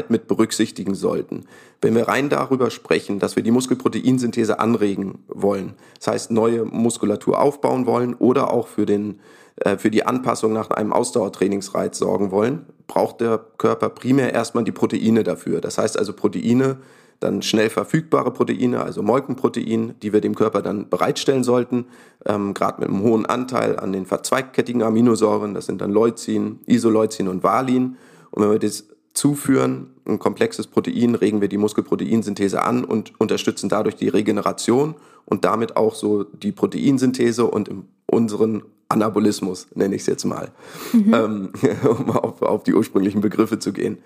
mit 0.09 0.29
berücksichtigen 0.29 0.95
sollten. 0.95 1.45
Wenn 1.81 1.95
wir 1.95 2.09
rein 2.09 2.29
darüber 2.29 2.71
sprechen, 2.71 3.19
dass 3.19 3.37
wir 3.37 3.43
die 3.43 3.51
Muskelproteinsynthese 3.51 4.61
anregen 4.61 5.25
wollen, 5.29 5.75
das 5.99 6.09
heißt 6.09 6.31
neue 6.31 6.65
Muskulatur 6.65 7.41
aufbauen 7.41 7.87
wollen 7.87 8.15
oder 8.15 8.53
auch 8.53 8.69
für 8.69 8.87
den 8.87 9.21
äh, 9.57 9.77
für 9.77 9.91
die 9.91 10.07
Anpassung 10.07 10.53
nach 10.53 10.71
einem 10.71 10.93
Ausdauertrainingsreiz 10.93 11.99
sorgen 11.99 12.31
wollen, 12.31 12.67
braucht 12.87 13.21
der 13.21 13.39
Körper 13.59 13.91
primär 13.91 14.33
erstmal 14.33 14.65
die 14.65 14.73
Proteine 14.73 15.25
dafür. 15.25 15.61
Das 15.61 15.79
heißt 15.79 15.99
also 15.99 16.13
Proteine, 16.13 16.79
dann 17.21 17.43
schnell 17.43 17.71
verfügbare 17.71 18.33
Proteine, 18.33 18.83
also 18.83 19.03
Molkenprotein, 19.03 19.95
die 20.03 20.13
wir 20.13 20.21
dem 20.21 20.35
Körper 20.35 20.61
dann 20.63 20.89
bereitstellen 20.89 21.45
sollten, 21.45 21.87
ähm, 22.27 22.55
gerade 22.55 22.81
mit 22.81 22.89
einem 22.89 23.03
hohen 23.03 23.27
Anteil 23.27 23.79
an 23.79 23.93
den 23.93 24.07
verzweigkettigen 24.07 24.83
Aminosäuren, 24.83 25.55
das 25.55 25.67
sind 25.67 25.81
dann 25.81 25.93
Leucin, 25.93 26.61
Isoleucin 26.67 27.29
und 27.29 27.43
Valin. 27.43 27.97
Und 28.31 28.43
wenn 28.43 28.51
wir 28.51 28.59
das 28.59 28.87
zuführen, 29.15 29.89
ein 30.07 30.19
komplexes 30.19 30.67
Protein, 30.67 31.15
regen 31.15 31.41
wir 31.41 31.49
die 31.49 31.59
Muskelproteinsynthese 31.59 32.63
an 32.63 32.85
und 32.85 33.13
unterstützen 33.19 33.69
dadurch 33.69 33.97
die 33.97 34.09
Regeneration 34.09 34.95
und 35.25 35.45
damit 35.45 35.77
auch 35.77 35.95
so 35.95 36.25
die 36.25 36.53
Proteinsynthese 36.53 37.45
und 37.45 37.71
unseren 38.07 38.63
Anabolismus, 38.89 39.69
nenne 39.75 39.95
ich 39.95 40.03
es 40.03 40.07
jetzt 40.07 40.25
mal, 40.25 40.51
mhm. 40.93 41.15
ähm, 41.15 41.53
um 41.89 42.11
auf, 42.11 42.43
auf 42.43 42.63
die 42.63 42.75
ursprünglichen 42.75 43.21
Begriffe 43.21 43.59
zu 43.59 43.73
gehen. 43.73 43.99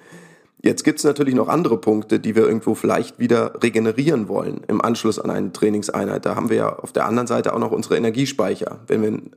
Jetzt 0.62 0.84
gibt 0.84 0.98
es 0.98 1.04
natürlich 1.04 1.34
noch 1.34 1.48
andere 1.48 1.78
Punkte, 1.78 2.18
die 2.18 2.34
wir 2.34 2.46
irgendwo 2.46 2.74
vielleicht 2.74 3.18
wieder 3.18 3.62
regenerieren 3.62 4.28
wollen 4.28 4.62
im 4.68 4.80
Anschluss 4.80 5.18
an 5.18 5.30
eine 5.30 5.52
Trainingseinheit. 5.52 6.24
Da 6.24 6.34
haben 6.34 6.50
wir 6.50 6.56
ja 6.56 6.76
auf 6.76 6.92
der 6.92 7.06
anderen 7.06 7.26
Seite 7.26 7.54
auch 7.54 7.58
noch 7.58 7.70
unsere 7.70 7.96
Energiespeicher. 7.96 8.80
Wenn 8.86 9.02
wir 9.02 9.10
ein 9.10 9.30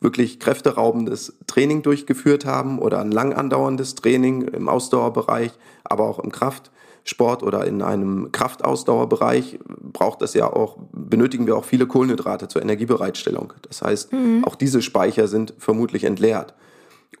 wirklich 0.00 0.40
kräfteraubendes 0.40 1.34
Training 1.46 1.82
durchgeführt 1.82 2.44
haben 2.44 2.78
oder 2.78 3.00
ein 3.00 3.10
lang 3.10 3.32
andauerndes 3.32 3.94
Training 3.94 4.42
im 4.42 4.68
Ausdauerbereich, 4.68 5.52
aber 5.84 6.04
auch 6.04 6.18
im 6.18 6.32
Kraft, 6.32 6.70
Sport 7.04 7.42
oder 7.42 7.66
in 7.66 7.82
einem 7.82 8.32
Kraftausdauerbereich 8.32 9.58
braucht 9.92 10.22
das 10.22 10.32
ja 10.32 10.50
auch, 10.50 10.78
benötigen 10.92 11.46
wir 11.46 11.56
auch 11.56 11.66
viele 11.66 11.86
Kohlenhydrate 11.86 12.48
zur 12.48 12.62
Energiebereitstellung. 12.62 13.52
Das 13.68 13.82
heißt, 13.82 14.12
mhm. 14.12 14.44
auch 14.44 14.56
diese 14.56 14.80
Speicher 14.80 15.28
sind 15.28 15.52
vermutlich 15.58 16.04
entleert. 16.04 16.54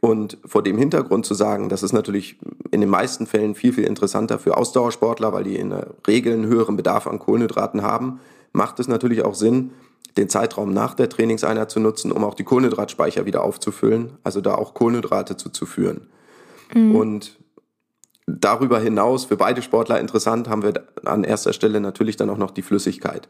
Und 0.00 0.38
vor 0.44 0.62
dem 0.62 0.78
Hintergrund 0.78 1.24
zu 1.26 1.34
sagen, 1.34 1.68
das 1.68 1.82
ist 1.82 1.92
natürlich 1.92 2.38
in 2.70 2.80
den 2.80 2.90
meisten 2.90 3.26
Fällen 3.26 3.54
viel, 3.54 3.72
viel 3.72 3.84
interessanter 3.84 4.38
für 4.38 4.56
Ausdauersportler, 4.56 5.32
weil 5.32 5.44
die 5.44 5.56
in 5.56 5.70
der 5.70 5.88
Regel 6.06 6.32
einen 6.32 6.46
höheren 6.46 6.76
Bedarf 6.76 7.06
an 7.06 7.18
Kohlenhydraten 7.18 7.82
haben, 7.82 8.20
macht 8.54 8.80
es 8.80 8.88
natürlich 8.88 9.22
auch 9.24 9.34
Sinn, 9.34 9.72
den 10.16 10.28
Zeitraum 10.28 10.72
nach 10.72 10.94
der 10.94 11.08
Trainingseinheit 11.08 11.70
zu 11.70 11.80
nutzen, 11.80 12.12
um 12.12 12.24
auch 12.24 12.34
die 12.34 12.44
Kohlenhydratspeicher 12.44 13.26
wieder 13.26 13.42
aufzufüllen, 13.42 14.16
also 14.22 14.40
da 14.40 14.54
auch 14.54 14.72
Kohlenhydrate 14.72 15.36
zuzuführen. 15.36 16.08
Mhm. 16.72 16.94
Und 16.94 17.38
darüber 18.26 18.78
hinaus 18.78 19.24
für 19.26 19.36
beide 19.36 19.60
Sportler 19.60 20.00
interessant 20.00 20.48
haben 20.48 20.62
wir 20.62 20.86
an 21.04 21.24
erster 21.24 21.52
Stelle 21.52 21.80
natürlich 21.80 22.16
dann 22.16 22.30
auch 22.30 22.38
noch 22.38 22.52
die 22.52 22.62
Flüssigkeit. 22.62 23.28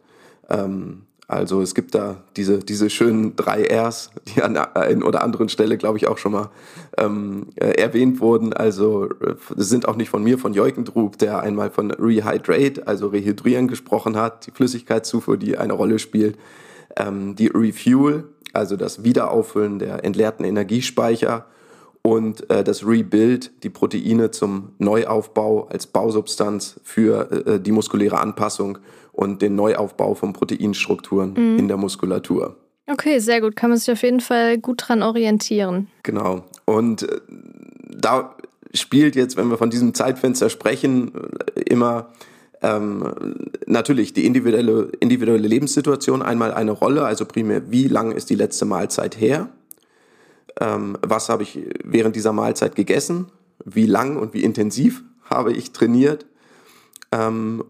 Ähm, 0.51 1.07
also 1.27 1.63
es 1.63 1.75
gibt 1.75 1.95
da 1.95 2.17
diese, 2.37 2.59
diese 2.59 2.91
schönen 2.91 3.35
drei 3.35 3.65
Rs, 3.65 4.11
die 4.35 4.43
an 4.43 4.57
einer 4.57 5.07
oder 5.07 5.23
anderen 5.23 5.49
Stelle, 5.49 5.79
glaube 5.79 5.97
ich, 5.99 6.07
auch 6.07 6.19
schon 6.19 6.33
mal 6.33 6.51
ähm, 6.99 7.47
äh, 7.57 7.81
erwähnt 7.81 8.21
wurden. 8.21 8.53
Also 8.53 9.07
äh, 9.07 9.35
sind 9.57 9.89
auch 9.89 9.97
nicht 9.97 10.11
von 10.11 10.23
mir, 10.23 10.39
von 10.39 10.53
Jeukendrub, 10.53 11.19
der 11.19 11.41
einmal 11.41 11.71
von 11.71 11.91
Rehydrate, 11.91 12.87
also 12.87 13.09
Rehydrieren 13.09 13.69
gesprochen 13.69 14.17
hat, 14.17 14.47
die 14.47 14.51
Flüssigkeitszufuhr, 14.51 15.39
die 15.39 15.57
eine 15.57 15.73
Rolle 15.73 15.99
spielt. 15.99 16.37
Ähm, 16.97 17.35
die 17.37 17.47
Refuel, 17.47 18.25
also 18.53 18.77
das 18.77 19.03
Wiederauffüllen 19.03 19.79
der 19.79 20.05
entleerten 20.05 20.45
Energiespeicher 20.45 21.47
und 22.07 22.49
äh, 22.51 22.63
das 22.63 22.87
Rebuild, 22.87 23.51
die 23.63 23.71
Proteine 23.71 24.31
zum 24.31 24.73
Neuaufbau 24.79 25.69
als 25.69 25.87
Bausubstanz 25.87 26.79
für 26.85 27.47
äh, 27.47 27.61
die 27.61 27.73
muskuläre 27.73 28.21
Anpassung 28.21 28.79
und 29.13 29.41
den 29.41 29.55
Neuaufbau 29.55 30.15
von 30.15 30.35
Proteinstrukturen 30.35 31.33
mhm. 31.33 31.59
in 31.59 31.69
der 31.69 31.79
Muskulatur. 31.79 32.57
Okay, 32.87 33.19
sehr 33.21 33.41
gut. 33.41 33.57
Kann 33.57 33.71
man 33.71 33.79
sich 33.79 33.91
auf 33.91 34.03
jeden 34.03 34.21
Fall 34.21 34.59
gut 34.59 34.85
dran 34.87 35.03
orientieren. 35.03 35.89
Genau. 36.03 36.45
Und 36.67 37.05
äh, 37.05 37.21
da 37.89 38.35
spielt 38.75 39.17
jetzt, 39.17 39.39
wenn 39.39 39.49
wir 39.49 39.57
von 39.57 39.71
diesem 39.71 39.95
Zeitfenster 39.95 40.51
sprechen, 40.51 41.13
äh, 41.55 41.61
immer 41.63 42.11
ähm, 42.61 43.35
natürlich 43.67 44.13
die 44.13 44.27
individuelle, 44.27 44.91
individuelle 45.01 45.49
Lebenssituation 45.49 46.21
einmal 46.21 46.53
eine 46.53 46.73
Rolle, 46.73 47.05
also 47.05 47.25
primär, 47.25 47.71
wie 47.71 47.89
lang 47.89 48.13
ist 48.13 48.29
die 48.29 48.35
letzte 48.35 48.67
Mahlzeit 48.67 49.19
her? 49.19 49.49
Ähm, 50.61 50.97
was 51.03 51.29
habe 51.29 51.43
ich 51.43 51.59
während 51.85 52.17
dieser 52.17 52.33
Mahlzeit 52.33 52.77
gegessen, 52.77 53.31
wie 53.65 53.87
lang 53.87 54.17
und 54.17 54.35
wie 54.35 54.45
intensiv 54.45 55.03
habe 55.25 55.53
ich 55.53 55.73
trainiert 55.73 56.27
ähm, 57.13 57.65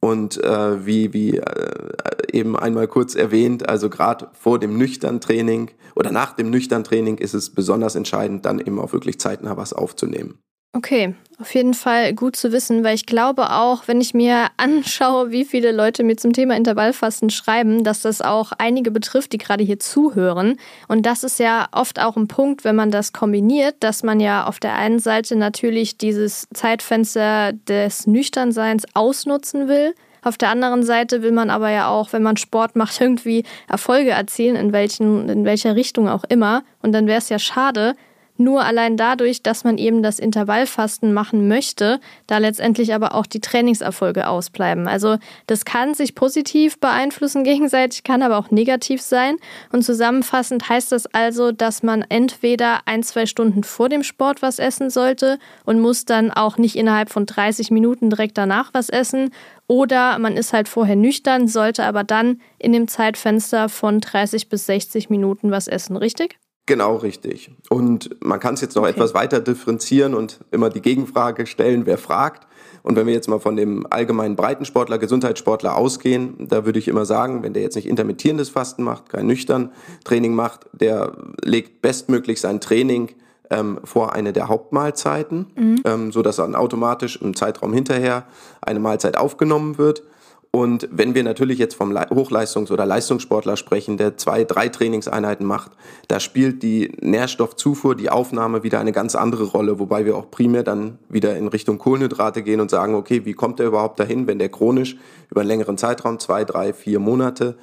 und 0.00 0.42
äh, 0.42 0.86
wie, 0.86 1.12
wie 1.12 1.38
äh, 1.38 1.92
eben 2.32 2.56
einmal 2.56 2.88
kurz 2.88 3.14
erwähnt, 3.14 3.68
also 3.68 3.90
gerade 3.90 4.28
vor 4.32 4.58
dem 4.58 4.78
nüchtern 4.78 5.20
Training 5.20 5.70
oder 5.94 6.10
nach 6.10 6.32
dem 6.32 6.50
nüchtern 6.50 6.84
Training 6.84 7.18
ist 7.18 7.34
es 7.34 7.50
besonders 7.50 7.94
entscheidend, 7.94 8.44
dann 8.44 8.60
eben 8.60 8.78
auch 8.78 8.92
wirklich 8.92 9.20
zeitnah 9.20 9.56
was 9.56 9.72
aufzunehmen. 9.72 10.38
Okay, 10.72 11.14
auf 11.40 11.52
jeden 11.54 11.74
Fall 11.74 12.14
gut 12.14 12.36
zu 12.36 12.52
wissen, 12.52 12.84
weil 12.84 12.94
ich 12.94 13.06
glaube 13.06 13.50
auch, 13.50 13.88
wenn 13.88 14.00
ich 14.00 14.14
mir 14.14 14.46
anschaue, 14.56 15.32
wie 15.32 15.44
viele 15.44 15.72
Leute 15.72 16.04
mir 16.04 16.16
zum 16.16 16.32
Thema 16.32 16.54
Intervallfasten 16.54 17.30
schreiben, 17.30 17.82
dass 17.82 18.02
das 18.02 18.22
auch 18.22 18.52
einige 18.58 18.92
betrifft, 18.92 19.32
die 19.32 19.38
gerade 19.38 19.64
hier 19.64 19.80
zuhören. 19.80 20.58
Und 20.86 21.06
das 21.06 21.24
ist 21.24 21.40
ja 21.40 21.66
oft 21.72 22.00
auch 22.00 22.16
ein 22.16 22.28
Punkt, 22.28 22.62
wenn 22.62 22.76
man 22.76 22.92
das 22.92 23.12
kombiniert, 23.12 23.76
dass 23.80 24.04
man 24.04 24.20
ja 24.20 24.46
auf 24.46 24.60
der 24.60 24.76
einen 24.76 25.00
Seite 25.00 25.34
natürlich 25.34 25.96
dieses 25.96 26.46
Zeitfenster 26.54 27.52
des 27.52 28.06
Nüchternseins 28.06 28.84
ausnutzen 28.94 29.66
will. 29.66 29.94
Auf 30.22 30.36
der 30.36 30.50
anderen 30.50 30.82
Seite 30.82 31.22
will 31.22 31.32
man 31.32 31.50
aber 31.50 31.70
ja 31.70 31.88
auch, 31.88 32.12
wenn 32.12 32.22
man 32.22 32.36
Sport 32.36 32.76
macht, 32.76 33.00
irgendwie 33.00 33.44
Erfolge 33.66 34.10
erzielen, 34.10 34.54
in, 34.54 34.72
welchen, 34.72 35.28
in 35.28 35.44
welcher 35.44 35.74
Richtung 35.74 36.08
auch 36.08 36.22
immer. 36.28 36.62
Und 36.80 36.92
dann 36.92 37.08
wäre 37.08 37.18
es 37.18 37.28
ja 37.28 37.40
schade, 37.40 37.96
nur 38.40 38.64
allein 38.64 38.96
dadurch, 38.96 39.42
dass 39.42 39.62
man 39.62 39.78
eben 39.78 40.02
das 40.02 40.18
Intervallfasten 40.18 41.12
machen 41.12 41.46
möchte, 41.46 42.00
da 42.26 42.38
letztendlich 42.38 42.94
aber 42.94 43.14
auch 43.14 43.26
die 43.26 43.40
Trainingserfolge 43.40 44.26
ausbleiben. 44.26 44.88
Also 44.88 45.18
das 45.46 45.64
kann 45.64 45.94
sich 45.94 46.14
positiv 46.14 46.80
beeinflussen 46.80 47.44
gegenseitig, 47.50 48.02
kann 48.02 48.22
aber 48.22 48.38
auch 48.38 48.50
negativ 48.50 49.00
sein. 49.00 49.36
Und 49.70 49.84
zusammenfassend 49.84 50.68
heißt 50.68 50.90
das 50.90 51.06
also, 51.06 51.52
dass 51.52 51.82
man 51.82 52.04
entweder 52.08 52.80
ein, 52.86 53.02
zwei 53.02 53.26
Stunden 53.26 53.62
vor 53.62 53.88
dem 53.88 54.02
Sport 54.02 54.42
was 54.42 54.58
essen 54.58 54.90
sollte 54.90 55.38
und 55.64 55.78
muss 55.78 56.04
dann 56.04 56.32
auch 56.32 56.58
nicht 56.58 56.76
innerhalb 56.76 57.10
von 57.10 57.26
30 57.26 57.70
Minuten 57.70 58.10
direkt 58.10 58.38
danach 58.38 58.70
was 58.72 58.88
essen. 58.88 59.30
Oder 59.66 60.18
man 60.18 60.36
ist 60.36 60.52
halt 60.52 60.66
vorher 60.66 60.96
nüchtern, 60.96 61.46
sollte 61.46 61.84
aber 61.84 62.02
dann 62.02 62.40
in 62.58 62.72
dem 62.72 62.88
Zeitfenster 62.88 63.68
von 63.68 64.00
30 64.00 64.48
bis 64.48 64.66
60 64.66 65.10
Minuten 65.10 65.52
was 65.52 65.68
essen, 65.68 65.96
richtig? 65.96 66.38
Genau 66.70 66.94
richtig. 66.94 67.50
Und 67.68 68.10
man 68.22 68.38
kann 68.38 68.54
es 68.54 68.60
jetzt 68.60 68.76
noch 68.76 68.84
okay. 68.84 68.92
etwas 68.92 69.12
weiter 69.12 69.40
differenzieren 69.40 70.14
und 70.14 70.38
immer 70.52 70.70
die 70.70 70.80
Gegenfrage 70.80 71.46
stellen, 71.46 71.84
wer 71.84 71.98
fragt. 71.98 72.46
Und 72.84 72.94
wenn 72.94 73.08
wir 73.08 73.12
jetzt 73.12 73.28
mal 73.28 73.40
von 73.40 73.56
dem 73.56 73.88
allgemeinen 73.90 74.36
Breitensportler, 74.36 74.98
Gesundheitssportler 74.98 75.74
ausgehen, 75.74 76.46
da 76.48 76.64
würde 76.64 76.78
ich 76.78 76.86
immer 76.86 77.06
sagen, 77.06 77.42
wenn 77.42 77.54
der 77.54 77.64
jetzt 77.64 77.74
nicht 77.74 77.88
intermittierendes 77.88 78.50
Fasten 78.50 78.84
macht, 78.84 79.08
kein 79.08 79.26
nüchtern 79.26 79.72
Training 80.04 80.32
macht, 80.32 80.66
der 80.72 81.16
legt 81.42 81.82
bestmöglich 81.82 82.40
sein 82.40 82.60
Training 82.60 83.16
ähm, 83.50 83.80
vor 83.82 84.12
eine 84.12 84.32
der 84.32 84.46
Hauptmahlzeiten, 84.46 85.46
mhm. 85.56 85.82
ähm, 85.84 86.12
so 86.12 86.22
dann 86.22 86.54
automatisch 86.54 87.20
im 87.20 87.34
Zeitraum 87.34 87.72
hinterher 87.72 88.26
eine 88.60 88.78
Mahlzeit 88.78 89.16
aufgenommen 89.16 89.76
wird. 89.76 90.04
Und 90.52 90.88
wenn 90.90 91.14
wir 91.14 91.22
natürlich 91.22 91.58
jetzt 91.60 91.76
vom 91.76 91.96
Hochleistungs- 91.96 92.72
oder 92.72 92.84
Leistungssportler 92.84 93.56
sprechen, 93.56 93.96
der 93.96 94.16
zwei, 94.16 94.42
drei 94.42 94.68
Trainingseinheiten 94.68 95.46
macht, 95.46 95.70
da 96.08 96.18
spielt 96.18 96.64
die 96.64 96.92
Nährstoffzufuhr, 97.00 97.94
die 97.94 98.10
Aufnahme 98.10 98.64
wieder 98.64 98.80
eine 98.80 98.90
ganz 98.90 99.14
andere 99.14 99.44
Rolle, 99.44 99.78
wobei 99.78 100.04
wir 100.04 100.16
auch 100.16 100.28
primär 100.28 100.64
dann 100.64 100.98
wieder 101.08 101.36
in 101.36 101.46
Richtung 101.46 101.78
Kohlenhydrate 101.78 102.42
gehen 102.42 102.60
und 102.60 102.68
sagen, 102.68 102.96
okay, 102.96 103.24
wie 103.24 103.34
kommt 103.34 103.60
der 103.60 103.68
überhaupt 103.68 104.00
dahin, 104.00 104.26
wenn 104.26 104.40
der 104.40 104.48
chronisch 104.48 104.96
über 105.30 105.42
einen 105.42 105.48
längeren 105.48 105.78
Zeitraum, 105.78 106.18
zwei, 106.18 106.44
drei, 106.44 106.72
vier 106.72 106.98
Monate, 106.98 107.56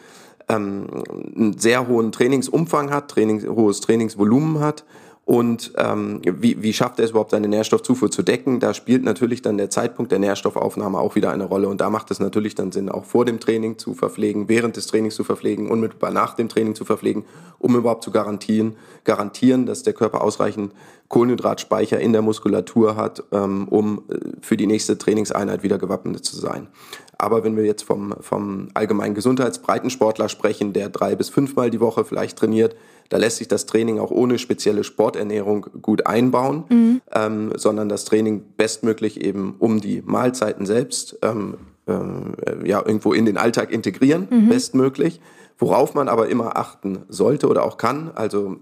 ähm, 0.48 0.88
einen 1.36 1.58
sehr 1.58 1.90
hohen 1.90 2.14
Trainingsumfang 2.14 2.90
hat, 2.90 3.12
Trainings, 3.12 3.46
hohes 3.46 3.82
Trainingsvolumen 3.82 4.62
hat 4.62 4.86
und 5.28 5.74
ähm, 5.76 6.22
wie, 6.24 6.64
wie 6.64 6.72
schafft 6.72 7.00
er 7.00 7.04
es 7.04 7.12
überhaupt, 7.12 7.32
seine 7.32 7.50
Nährstoffzufuhr 7.50 8.10
zu 8.10 8.24
decken? 8.24 8.62
Da 8.62 8.74
spielt 8.74 9.04
natürlich 9.04 9.42
dann 9.42 9.58
der 9.58 9.70
Zeitpunkt 9.70 10.14
der 10.14 10.20
Nährstoffaufnahme 10.20 10.98
auch 10.98 11.16
wieder 11.16 11.34
eine 11.34 11.44
Rolle. 11.44 11.68
Und 11.68 11.82
da 11.82 11.90
macht 11.90 12.12
es 12.12 12.22
natürlich 12.22 12.56
dann 12.56 12.72
Sinn, 12.72 12.88
auch 12.88 13.04
vor 13.04 13.26
dem 13.26 13.42
Training 13.42 13.78
zu 13.78 13.94
verpflegen, 13.94 14.48
während 14.48 14.78
des 14.78 14.88
Trainings 14.88 15.16
zu 15.16 15.26
verpflegen, 15.26 15.70
unmittelbar 15.70 16.12
nach 16.12 16.36
dem 16.36 16.48
Training 16.48 16.76
zu 16.76 16.86
verpflegen, 16.86 17.26
um 17.60 17.76
überhaupt 17.76 18.06
zu 18.06 18.12
garantieren, 18.12 18.78
garantieren, 19.04 19.66
dass 19.66 19.84
der 19.84 19.92
Körper 19.92 20.22
ausreichend 20.22 20.72
Kohlenhydratspeicher 21.10 22.00
in 22.00 22.14
der 22.14 22.22
Muskulatur 22.22 22.96
hat, 22.96 23.22
ähm, 23.34 23.68
um 23.68 24.04
äh, 24.08 24.16
für 24.40 24.56
die 24.56 24.66
nächste 24.66 24.98
Trainingseinheit 24.98 25.62
wieder 25.62 25.78
gewappnet 25.78 26.24
zu 26.24 26.38
sein. 26.38 26.68
Aber 27.18 27.44
wenn 27.44 27.58
wir 27.58 27.66
jetzt 27.66 27.84
vom, 27.84 28.14
vom 28.20 28.70
allgemeinen 28.74 29.16
Gesundheitsbreitensportler 29.16 30.30
sprechen, 30.30 30.74
der 30.74 30.90
drei 30.90 31.16
bis 31.16 31.30
fünfmal 31.30 31.70
die 31.70 31.80
Woche 31.80 32.06
vielleicht 32.06 32.38
trainiert, 32.38 32.76
da 33.10 33.18
lässt 33.18 33.38
sich 33.38 33.48
das 33.48 33.66
Training 33.66 34.00
auch 34.00 34.12
ohne 34.12 34.38
spezielle 34.38 34.84
Sporternährung 34.84 35.68
gut 35.82 36.06
einbauen, 36.06 36.66
mhm. 36.70 37.02
ähm, 37.14 37.52
sondern 37.56 37.90
das 37.90 38.06
Training 38.06 38.44
bestmöglich 38.58 39.22
eben 39.22 39.56
um 39.60 39.80
die 39.82 40.04
Mahlzeiten 40.06 40.66
selbst 40.66 41.18
ähm, 41.22 41.56
äh, 41.88 42.68
ja 42.68 42.86
irgendwo 42.86 43.14
in 43.14 43.26
den 43.26 43.38
Alltag 43.38 43.72
integrieren, 43.72 44.28
mhm. 44.30 44.50
bestmöglich. 44.50 45.20
Worauf 45.60 45.96
man 45.96 46.08
aber 46.08 46.30
immer 46.30 46.56
achten 46.56 47.00
sollte 47.10 47.48
oder 47.48 47.64
auch 47.64 47.78
kann, 47.78 48.12
also 48.14 48.58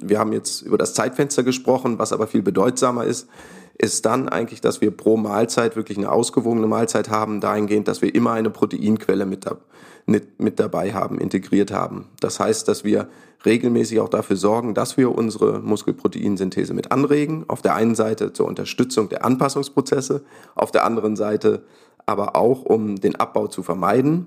wir 0.00 0.18
haben 0.18 0.32
jetzt 0.32 0.62
über 0.62 0.78
das 0.78 0.94
Zeitfenster 0.94 1.42
gesprochen, 1.42 1.98
was 1.98 2.12
aber 2.12 2.26
viel 2.26 2.40
bedeutsamer 2.40 3.04
ist, 3.04 3.28
ist 3.78 4.04
dann 4.06 4.28
eigentlich, 4.28 4.60
dass 4.60 4.80
wir 4.80 4.90
pro 4.90 5.16
Mahlzeit 5.16 5.76
wirklich 5.76 5.96
eine 5.98 6.10
ausgewogene 6.10 6.66
Mahlzeit 6.66 7.10
haben, 7.10 7.40
dahingehend, 7.40 7.86
dass 7.86 8.02
wir 8.02 8.12
immer 8.12 8.32
eine 8.32 8.50
Proteinquelle 8.50 9.24
mit, 9.24 9.46
da, 9.46 9.56
mit, 10.06 10.58
dabei 10.58 10.92
haben, 10.92 11.18
integriert 11.18 11.72
haben. 11.72 12.08
Das 12.20 12.40
heißt, 12.40 12.66
dass 12.66 12.82
wir 12.82 13.08
regelmäßig 13.44 14.00
auch 14.00 14.08
dafür 14.08 14.36
sorgen, 14.36 14.74
dass 14.74 14.96
wir 14.96 15.16
unsere 15.16 15.60
Muskelproteinsynthese 15.60 16.74
mit 16.74 16.90
anregen. 16.90 17.44
Auf 17.46 17.62
der 17.62 17.76
einen 17.76 17.94
Seite 17.94 18.32
zur 18.32 18.46
Unterstützung 18.46 19.08
der 19.08 19.24
Anpassungsprozesse, 19.24 20.24
auf 20.56 20.72
der 20.72 20.84
anderen 20.84 21.14
Seite 21.14 21.62
aber 22.04 22.34
auch, 22.36 22.62
um 22.62 22.96
den 22.96 23.16
Abbau 23.16 23.46
zu 23.46 23.62
vermeiden. 23.62 24.26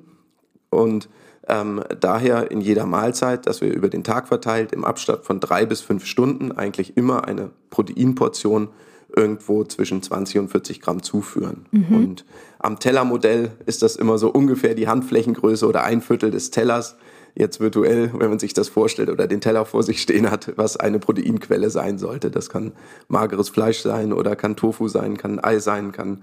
Und 0.69 1.09
ähm, 1.47 1.83
daher 1.99 2.51
in 2.51 2.61
jeder 2.61 2.85
Mahlzeit, 2.85 3.47
dass 3.47 3.59
wir 3.59 3.73
über 3.73 3.89
den 3.89 4.03
Tag 4.05 4.27
verteilt 4.27 4.71
im 4.71 4.85
Abstand 4.85 5.25
von 5.25 5.41
drei 5.41 5.65
bis 5.65 5.81
fünf 5.81 6.05
Stunden 6.05 6.51
eigentlich 6.53 6.95
immer 6.95 7.25
eine 7.27 7.49
Proteinportion 7.71 8.69
irgendwo 9.15 9.63
zwischen 9.63 10.01
20 10.01 10.39
und 10.39 10.49
40 10.49 10.81
Gramm 10.81 11.03
zuführen. 11.03 11.65
Mhm. 11.71 11.95
Und 11.95 12.25
am 12.59 12.79
Tellermodell 12.79 13.51
ist 13.65 13.81
das 13.81 13.95
immer 13.95 14.17
so 14.17 14.29
ungefähr 14.29 14.75
die 14.75 14.87
Handflächengröße 14.87 15.67
oder 15.67 15.83
ein 15.83 16.01
Viertel 16.01 16.31
des 16.31 16.51
Tellers 16.51 16.95
jetzt 17.35 17.59
virtuell, 17.59 18.11
wenn 18.13 18.29
man 18.29 18.39
sich 18.39 18.53
das 18.53 18.69
vorstellt 18.69 19.09
oder 19.09 19.27
den 19.27 19.41
Teller 19.41 19.65
vor 19.65 19.83
sich 19.83 20.01
stehen 20.01 20.29
hat, 20.29 20.53
was 20.57 20.77
eine 20.77 20.99
Proteinquelle 20.99 21.69
sein 21.69 21.97
sollte. 21.97 22.31
Das 22.31 22.49
kann 22.49 22.73
mageres 23.07 23.49
Fleisch 23.49 23.79
sein 23.79 24.13
oder 24.13 24.35
kann 24.35 24.55
Tofu 24.55 24.87
sein, 24.87 25.17
kann 25.17 25.39
Ei 25.43 25.59
sein, 25.59 25.91
kann 25.91 26.21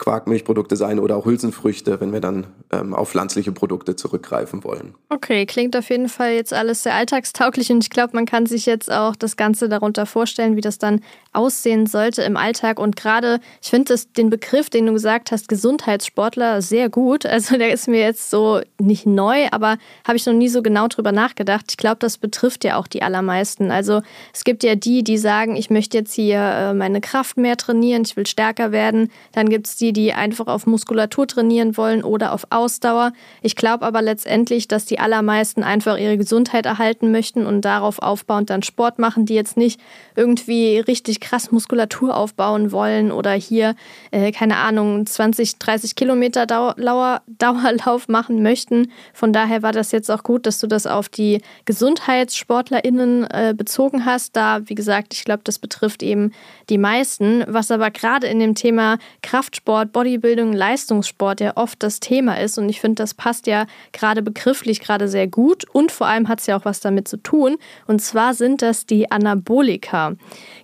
Quarkmilchprodukte 0.00 0.76
sein 0.76 0.98
oder 0.98 1.16
auch 1.16 1.26
Hülsenfrüchte, 1.26 2.00
wenn 2.00 2.12
wir 2.12 2.20
dann 2.20 2.46
ähm, 2.72 2.94
auf 2.94 3.10
pflanzliche 3.10 3.52
Produkte 3.52 3.96
zurückgreifen 3.96 4.64
wollen. 4.64 4.94
Okay, 5.10 5.44
klingt 5.46 5.76
auf 5.76 5.90
jeden 5.90 6.08
Fall 6.08 6.32
jetzt 6.32 6.54
alles 6.54 6.82
sehr 6.82 6.94
alltagstauglich 6.94 7.70
und 7.70 7.84
ich 7.84 7.90
glaube, 7.90 8.14
man 8.14 8.24
kann 8.24 8.46
sich 8.46 8.66
jetzt 8.66 8.90
auch 8.90 9.14
das 9.14 9.36
Ganze 9.36 9.68
darunter 9.68 10.06
vorstellen, 10.06 10.56
wie 10.56 10.62
das 10.62 10.78
dann 10.78 11.02
aussehen 11.32 11.86
sollte 11.86 12.22
im 12.22 12.36
Alltag. 12.36 12.80
Und 12.80 12.96
gerade, 12.96 13.40
ich 13.62 13.70
finde 13.70 13.94
den 14.16 14.30
Begriff, 14.30 14.70
den 14.70 14.86
du 14.86 14.92
gesagt 14.94 15.30
hast, 15.32 15.48
Gesundheitssportler, 15.48 16.62
sehr 16.62 16.88
gut. 16.88 17.26
Also 17.26 17.56
der 17.56 17.72
ist 17.72 17.86
mir 17.86 18.00
jetzt 18.00 18.30
so 18.30 18.60
nicht 18.80 19.06
neu, 19.06 19.48
aber 19.52 19.76
habe 20.06 20.16
ich 20.16 20.26
noch 20.26 20.32
nie 20.32 20.48
so 20.50 20.62
genau 20.62 20.88
drüber 20.88 21.12
nachgedacht. 21.12 21.66
Ich 21.70 21.76
glaube, 21.76 21.96
das 22.00 22.18
betrifft 22.18 22.64
ja 22.64 22.76
auch 22.76 22.86
die 22.86 23.02
allermeisten. 23.02 23.70
Also 23.70 24.02
es 24.34 24.44
gibt 24.44 24.62
ja 24.62 24.74
die, 24.74 25.02
die 25.02 25.18
sagen, 25.18 25.56
ich 25.56 25.70
möchte 25.70 25.96
jetzt 25.96 26.12
hier 26.12 26.38
äh, 26.38 26.74
meine 26.74 27.00
Kraft 27.00 27.36
mehr 27.36 27.56
trainieren, 27.56 28.02
ich 28.04 28.16
will 28.16 28.26
stärker 28.26 28.72
werden. 28.72 29.10
Dann 29.32 29.48
gibt 29.48 29.66
es 29.66 29.76
die, 29.76 29.92
die 29.92 30.12
einfach 30.12 30.46
auf 30.46 30.66
Muskulatur 30.66 31.26
trainieren 31.26 31.76
wollen 31.76 32.04
oder 32.04 32.32
auf 32.32 32.46
Ausdauer. 32.50 33.12
Ich 33.42 33.56
glaube 33.56 33.86
aber 33.86 34.02
letztendlich, 34.02 34.68
dass 34.68 34.84
die 34.84 34.98
allermeisten 34.98 35.62
einfach 35.62 35.98
ihre 35.98 36.18
Gesundheit 36.18 36.66
erhalten 36.66 37.10
möchten 37.10 37.46
und 37.46 37.62
darauf 37.64 38.00
aufbauend 38.00 38.50
dann 38.50 38.62
Sport 38.62 38.98
machen, 38.98 39.26
die 39.26 39.34
jetzt 39.34 39.56
nicht 39.56 39.80
irgendwie 40.16 40.78
richtig 40.78 41.20
krass 41.20 41.50
Muskulatur 41.50 42.16
aufbauen 42.16 42.72
wollen 42.72 43.12
oder 43.12 43.32
hier, 43.32 43.74
äh, 44.10 44.32
keine 44.32 44.56
Ahnung, 44.56 45.06
20, 45.06 45.58
30 45.58 45.94
Kilometer 45.94 46.46
Dauer, 46.46 46.74
Dauerlauf 47.26 48.08
machen 48.08 48.42
möchten. 48.42 48.90
Von 49.12 49.32
daher 49.32 49.62
war 49.62 49.72
das 49.72 49.92
jetzt 49.92 50.10
auch 50.10 50.22
gut, 50.22 50.39
dass 50.46 50.58
du 50.58 50.66
das 50.66 50.86
auf 50.86 51.08
die 51.08 51.40
GesundheitssportlerInnen 51.64 53.24
äh, 53.30 53.54
bezogen 53.56 54.04
hast. 54.04 54.36
Da, 54.36 54.60
wie 54.68 54.74
gesagt, 54.74 55.14
ich 55.14 55.24
glaube, 55.24 55.42
das 55.44 55.58
betrifft 55.58 56.02
eben 56.02 56.32
die 56.68 56.78
meisten. 56.78 57.44
Was 57.46 57.70
aber 57.70 57.90
gerade 57.90 58.26
in 58.26 58.38
dem 58.38 58.54
Thema 58.54 58.98
Kraftsport, 59.22 59.92
Bodybuilding, 59.92 60.52
Leistungssport 60.52 61.40
ja 61.40 61.56
oft 61.56 61.82
das 61.82 62.00
Thema 62.00 62.40
ist. 62.40 62.58
Und 62.58 62.68
ich 62.68 62.80
finde, 62.80 63.02
das 63.02 63.14
passt 63.14 63.46
ja 63.46 63.66
gerade 63.92 64.22
begrifflich 64.22 64.80
gerade 64.80 65.08
sehr 65.08 65.26
gut. 65.26 65.64
Und 65.72 65.92
vor 65.92 66.06
allem 66.06 66.28
hat 66.28 66.40
es 66.40 66.46
ja 66.46 66.56
auch 66.56 66.64
was 66.64 66.80
damit 66.80 67.08
zu 67.08 67.16
tun. 67.16 67.56
Und 67.86 68.00
zwar 68.00 68.34
sind 68.34 68.62
das 68.62 68.86
die 68.86 69.10
Anabolika. 69.10 70.14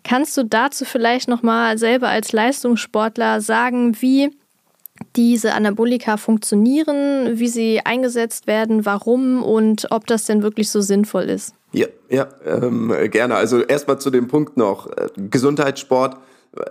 Kannst 0.04 0.36
du 0.36 0.44
dazu 0.44 0.84
vielleicht 0.84 1.28
nochmal 1.28 1.78
selber 1.78 2.08
als 2.08 2.32
Leistungssportler 2.32 3.40
sagen, 3.40 4.00
wie 4.00 4.30
diese 5.16 5.55
Anabolika 5.55 6.16
funktionieren, 6.16 7.38
wie 7.38 7.48
sie 7.48 7.81
eingesetzt 7.85 8.46
werden, 8.46 8.85
warum 8.85 9.42
und 9.42 9.88
ob 9.90 10.07
das 10.07 10.24
denn 10.24 10.42
wirklich 10.42 10.70
so 10.70 10.81
sinnvoll 10.81 11.24
ist? 11.24 11.55
Ja, 11.72 11.87
ja 12.09 12.29
ähm, 12.44 12.92
gerne. 13.11 13.37
Also 13.37 13.62
erstmal 13.62 13.98
zu 13.98 14.11
dem 14.11 14.29
Punkt 14.29 14.57
noch 14.57 14.90
äh, 14.90 15.09
Gesundheitssport 15.16 16.16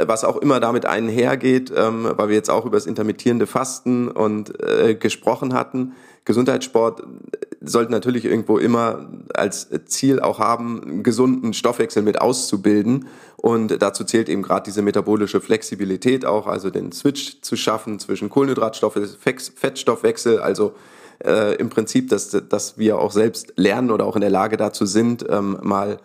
was 0.05 0.23
auch 0.23 0.37
immer 0.37 0.59
damit 0.59 0.85
einhergeht, 0.85 1.71
ähm, 1.75 2.11
weil 2.15 2.29
wir 2.29 2.35
jetzt 2.35 2.49
auch 2.49 2.65
über 2.65 2.77
das 2.77 2.85
intermittierende 2.85 3.47
Fasten 3.47 4.07
und 4.07 4.59
äh, 4.63 4.95
gesprochen 4.95 5.53
hatten. 5.53 5.93
Gesundheitssport 6.25 7.03
sollte 7.61 7.91
natürlich 7.91 8.25
irgendwo 8.25 8.57
immer 8.57 9.09
als 9.33 9.69
Ziel 9.85 10.19
auch 10.19 10.39
haben, 10.39 10.81
einen 10.81 11.03
gesunden 11.03 11.53
Stoffwechsel 11.53 12.01
mit 12.01 12.19
auszubilden. 12.19 13.07
Und 13.45 13.79
dazu 13.79 14.03
zählt 14.03 14.27
eben 14.27 14.41
gerade 14.41 14.63
diese 14.63 14.81
metabolische 14.81 15.39
Flexibilität 15.39 16.25
auch, 16.25 16.47
also 16.47 16.71
den 16.71 16.91
Switch 16.91 17.41
zu 17.41 17.55
schaffen 17.55 17.99
zwischen 17.99 18.27
Kohlenhydratstoffwechsel, 18.27 19.51
Fettstoffwechsel, 19.55 20.39
also 20.39 20.73
äh, 21.23 21.53
im 21.57 21.69
Prinzip, 21.69 22.09
dass, 22.09 22.31
dass 22.31 22.79
wir 22.79 22.97
auch 22.97 23.11
selbst 23.11 23.53
lernen 23.55 23.91
oder 23.91 24.07
auch 24.07 24.15
in 24.15 24.21
der 24.21 24.31
Lage 24.31 24.57
dazu 24.57 24.87
sind, 24.87 25.27
ähm, 25.29 25.59
mal 25.61 25.99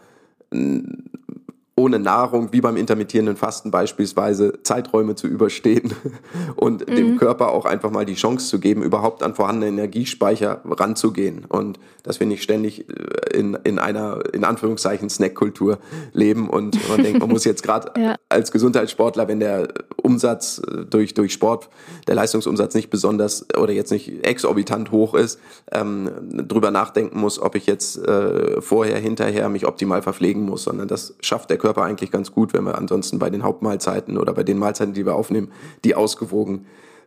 ohne 1.81 1.99
Nahrung, 1.99 2.53
wie 2.53 2.61
beim 2.61 2.77
intermittierenden 2.77 3.37
Fasten 3.37 3.71
beispielsweise, 3.71 4.62
Zeiträume 4.62 5.14
zu 5.14 5.27
überstehen 5.27 5.95
und 6.57 6.88
mhm. 6.88 6.95
dem 6.95 7.16
Körper 7.16 7.53
auch 7.53 7.64
einfach 7.64 7.90
mal 7.90 8.05
die 8.05 8.14
Chance 8.14 8.49
zu 8.49 8.61
geben, 8.61 8.83
überhaupt 8.83 9.23
an 9.23 9.35
vorhandene 9.35 9.69
Energiespeicher 9.69 10.61
ranzugehen 10.64 11.47
und 11.47 11.79
dass 12.03 12.21
wir 12.21 12.27
nicht 12.27 12.43
ständig 12.43 12.88
äh, 12.88 13.38
in, 13.38 13.55
in 13.64 13.79
einer, 13.79 14.21
in 14.33 14.45
Anführungszeichen, 14.45 15.09
Snackkultur 15.09 15.79
leben 16.12 16.49
und 16.51 16.77
man 16.88 17.03
denkt, 17.03 17.21
man 17.21 17.31
muss 17.31 17.45
jetzt 17.45 17.62
gerade 17.62 17.93
ja. 18.01 18.16
als 18.29 18.53
Gesundheitssportler, 18.53 19.29
wenn 19.29 19.40
der 19.40 19.69
Umsatz 19.97 20.61
äh, 20.66 20.85
durch, 20.85 21.14
durch 21.14 21.33
Sport, 21.33 21.71
der 22.07 22.14
Leistungsumsatz 22.14 22.75
nicht 22.75 22.90
besonders 22.90 23.47
oder 23.57 23.73
jetzt 23.73 23.90
nicht 23.90 24.27
exorbitant 24.27 24.90
hoch 24.90 25.14
ist, 25.14 25.38
ähm, 25.73 26.11
drüber 26.31 26.71
nachdenken 26.71 27.19
muss, 27.21 27.40
ob 27.40 27.55
ich 27.55 27.66
jetzt 27.66 27.97
äh, 28.07 28.61
vorher, 28.61 28.99
hinterher 28.99 29.49
mich 29.49 29.66
optimal 29.66 30.03
verpflegen 30.03 30.43
muss, 30.43 30.64
sondern 30.64 30.88
das 30.88 31.14
schafft 31.21 31.49
der 31.51 31.59
Körper 31.59 31.69
Körper 31.70 31.87
eigentlich 31.87 32.11
ganz 32.11 32.33
gut, 32.33 32.52
wenn 32.52 32.64
wir 32.64 32.76
ansonsten 32.76 33.20
bei 33.20 33.30
den 33.30 33.44
Hauptmahlzeiten 33.44 34.18
oder 34.18 34.33
bei 34.35 34.42
den 34.42 34.59
Mahlzeiten, 34.59 34.92
die 34.92 35.06
wir 35.06 35.14
aufnehmen, 35.14 35.52
die 35.85 35.94
ausgewogen 35.94 36.66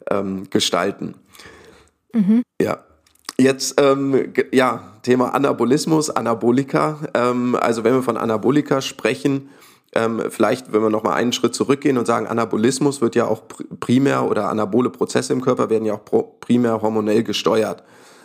ähm, 0.10 0.49
gestalten. 0.49 1.15
Mhm. 2.13 2.43
Ja. 2.62 2.80
Jetzt, 3.38 3.82
ähm, 3.82 4.32
ja, 4.54 4.93
Thema 5.02 5.34
Anabolismus, 5.34 6.10
Anabolika. 6.10 6.99
Ähm, 7.13 7.58
also 7.60 7.84
wenn 7.84 7.93
wir 7.93 8.04
von 8.04 8.15
Anabolika 8.15 8.80
sprechen, 8.80 9.49
ähm, 9.95 10.21
vielleicht, 10.30 10.71
wenn 10.71 10.82
wir 10.82 10.89
noch 10.89 11.04
mal 11.04 11.13
einen 11.13 11.34
Schritt 11.34 11.54
zurückgehen 11.54 11.97
und 11.97 12.06
sagen, 12.06 12.28
Anabolismus 12.28 13.02
wird 13.02 13.15
ja 13.15 13.26
auch 13.26 13.41
primär 13.82 14.30
oder 14.30 14.47
anabole 14.47 14.89
Prozesse 14.89 15.34
im 15.34 15.41
Körper 15.41 15.69
werden 15.69 15.86
ja 15.86 15.95
auch 15.95 16.23
primär 16.39 16.82
hormonell 16.82 17.23
gesteuert. 17.23 17.84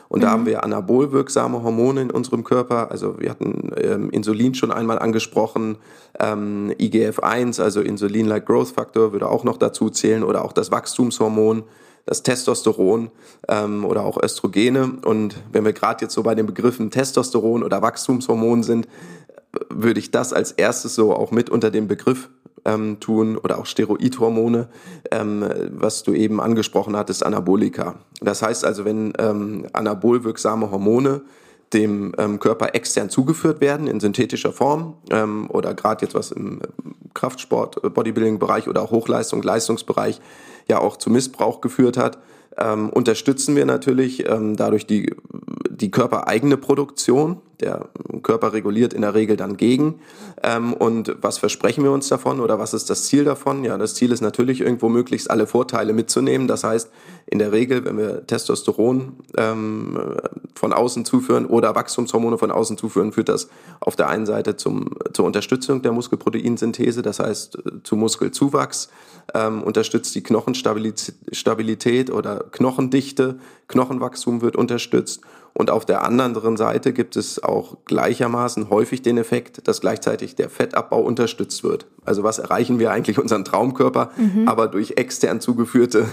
Und 0.08 0.20
mhm. 0.20 0.22
da 0.22 0.30
haben 0.30 0.46
wir 0.46 0.64
anabolwirksame 0.64 1.62
Hormone 1.62 2.02
in 2.02 2.10
unserem 2.10 2.44
Körper. 2.44 2.90
Also 2.90 3.18
wir 3.18 3.30
hatten 3.30 3.72
ähm, 3.76 4.10
Insulin 4.10 4.54
schon 4.54 4.72
einmal 4.72 4.98
angesprochen, 4.98 5.76
ähm, 6.18 6.72
IGF-1, 6.78 7.62
also 7.62 7.80
Insulin-like 7.80 8.46
Growth 8.46 8.68
Factor, 8.68 9.12
würde 9.12 9.28
auch 9.28 9.44
noch 9.44 9.56
dazu 9.56 9.90
zählen 9.90 10.24
oder 10.24 10.44
auch 10.44 10.52
das 10.52 10.70
Wachstumshormon 10.70 11.64
das 12.08 12.22
Testosteron 12.22 13.10
ähm, 13.48 13.84
oder 13.84 14.02
auch 14.02 14.16
Östrogene. 14.22 14.92
Und 15.04 15.36
wenn 15.52 15.66
wir 15.66 15.74
gerade 15.74 16.06
jetzt 16.06 16.14
so 16.14 16.22
bei 16.22 16.34
den 16.34 16.46
Begriffen 16.46 16.90
Testosteron 16.90 17.62
oder 17.62 17.82
Wachstumshormon 17.82 18.62
sind, 18.62 18.88
würde 19.68 20.00
ich 20.00 20.10
das 20.10 20.32
als 20.32 20.52
erstes 20.52 20.94
so 20.94 21.14
auch 21.14 21.30
mit 21.30 21.50
unter 21.50 21.70
dem 21.70 21.86
Begriff 21.86 22.30
ähm, 22.68 23.00
tun 23.00 23.36
oder 23.36 23.58
auch 23.58 23.66
Steroidhormone, 23.66 24.68
ähm, 25.10 25.44
was 25.70 26.02
du 26.02 26.12
eben 26.12 26.40
angesprochen 26.40 26.96
hattest, 26.96 27.24
Anabolika. 27.24 27.96
Das 28.20 28.42
heißt 28.42 28.64
also, 28.64 28.84
wenn 28.84 29.14
ähm, 29.18 29.66
anabolwirksame 29.72 30.70
Hormone 30.70 31.22
dem 31.72 32.14
ähm, 32.18 32.38
Körper 32.38 32.74
extern 32.74 33.10
zugeführt 33.10 33.60
werden 33.60 33.86
in 33.86 34.00
synthetischer 34.00 34.52
Form 34.52 34.94
ähm, 35.10 35.50
oder 35.50 35.74
gerade 35.74 36.04
jetzt 36.04 36.14
was 36.14 36.30
im 36.32 36.60
Kraftsport, 37.14 37.84
äh, 37.84 37.90
Bodybuilding-Bereich 37.90 38.68
oder 38.68 38.82
auch 38.82 38.90
Hochleistung, 38.90 39.42
Leistungsbereich 39.42 40.20
ja 40.68 40.78
auch 40.78 40.96
zu 40.96 41.10
Missbrauch 41.10 41.60
geführt 41.60 41.96
hat, 41.96 42.18
ähm, 42.58 42.90
unterstützen 42.90 43.54
wir 43.54 43.66
natürlich 43.66 44.28
ähm, 44.28 44.56
dadurch 44.56 44.86
die, 44.86 45.14
die 45.80 45.90
körpereigene 45.90 46.56
Produktion. 46.56 47.38
Der 47.60 47.88
Körper 48.22 48.52
reguliert 48.52 48.92
in 48.92 49.02
der 49.02 49.14
Regel 49.14 49.36
dann 49.36 49.56
gegen. 49.56 50.00
Ähm, 50.44 50.74
und 50.74 51.16
was 51.20 51.38
versprechen 51.38 51.82
wir 51.82 51.90
uns 51.90 52.08
davon 52.08 52.38
oder 52.38 52.60
was 52.60 52.72
ist 52.72 52.88
das 52.88 53.04
Ziel 53.06 53.24
davon? 53.24 53.64
Ja, 53.64 53.76
das 53.76 53.96
Ziel 53.96 54.12
ist 54.12 54.20
natürlich 54.20 54.60
irgendwo 54.60 54.88
möglichst 54.88 55.28
alle 55.28 55.48
Vorteile 55.48 55.92
mitzunehmen. 55.92 56.46
Das 56.46 56.62
heißt, 56.62 56.88
in 57.26 57.40
der 57.40 57.50
Regel, 57.50 57.84
wenn 57.84 57.98
wir 57.98 58.24
Testosteron 58.26 59.16
ähm, 59.36 59.98
von 60.54 60.72
außen 60.72 61.04
zuführen 61.04 61.46
oder 61.46 61.74
Wachstumshormone 61.74 62.38
von 62.38 62.52
außen 62.52 62.78
zuführen, 62.78 63.12
führt 63.12 63.28
das 63.28 63.48
auf 63.80 63.96
der 63.96 64.08
einen 64.08 64.26
Seite 64.26 64.56
zum, 64.56 64.90
zur 65.12 65.24
Unterstützung 65.26 65.82
der 65.82 65.90
Muskelproteinsynthese, 65.90 67.02
das 67.02 67.18
heißt 67.18 67.58
äh, 67.58 67.82
zu 67.82 67.96
Muskelzuwachs, 67.96 68.88
ähm, 69.34 69.62
unterstützt 69.62 70.14
die 70.14 70.22
Knochenstabilität 70.22 72.10
oder 72.10 72.44
Knochendichte, 72.52 73.38
Knochenwachstum 73.66 74.40
wird 74.42 74.56
unterstützt 74.56 75.22
und 75.58 75.70
auf 75.70 75.84
der 75.84 76.04
anderen 76.04 76.56
Seite 76.56 76.92
gibt 76.92 77.16
es 77.16 77.42
auch 77.42 77.78
gleichermaßen 77.84 78.70
häufig 78.70 79.02
den 79.02 79.18
Effekt, 79.18 79.66
dass 79.66 79.80
gleichzeitig 79.80 80.36
der 80.36 80.50
Fettabbau 80.50 81.00
unterstützt 81.00 81.64
wird. 81.64 81.86
Also 82.04 82.22
was 82.22 82.38
erreichen 82.38 82.78
wir 82.78 82.92
eigentlich 82.92 83.18
unseren 83.18 83.44
Traumkörper, 83.44 84.12
mhm. 84.16 84.46
aber 84.46 84.68
durch 84.68 84.92
extern 84.96 85.40
zugeführte, 85.40 86.06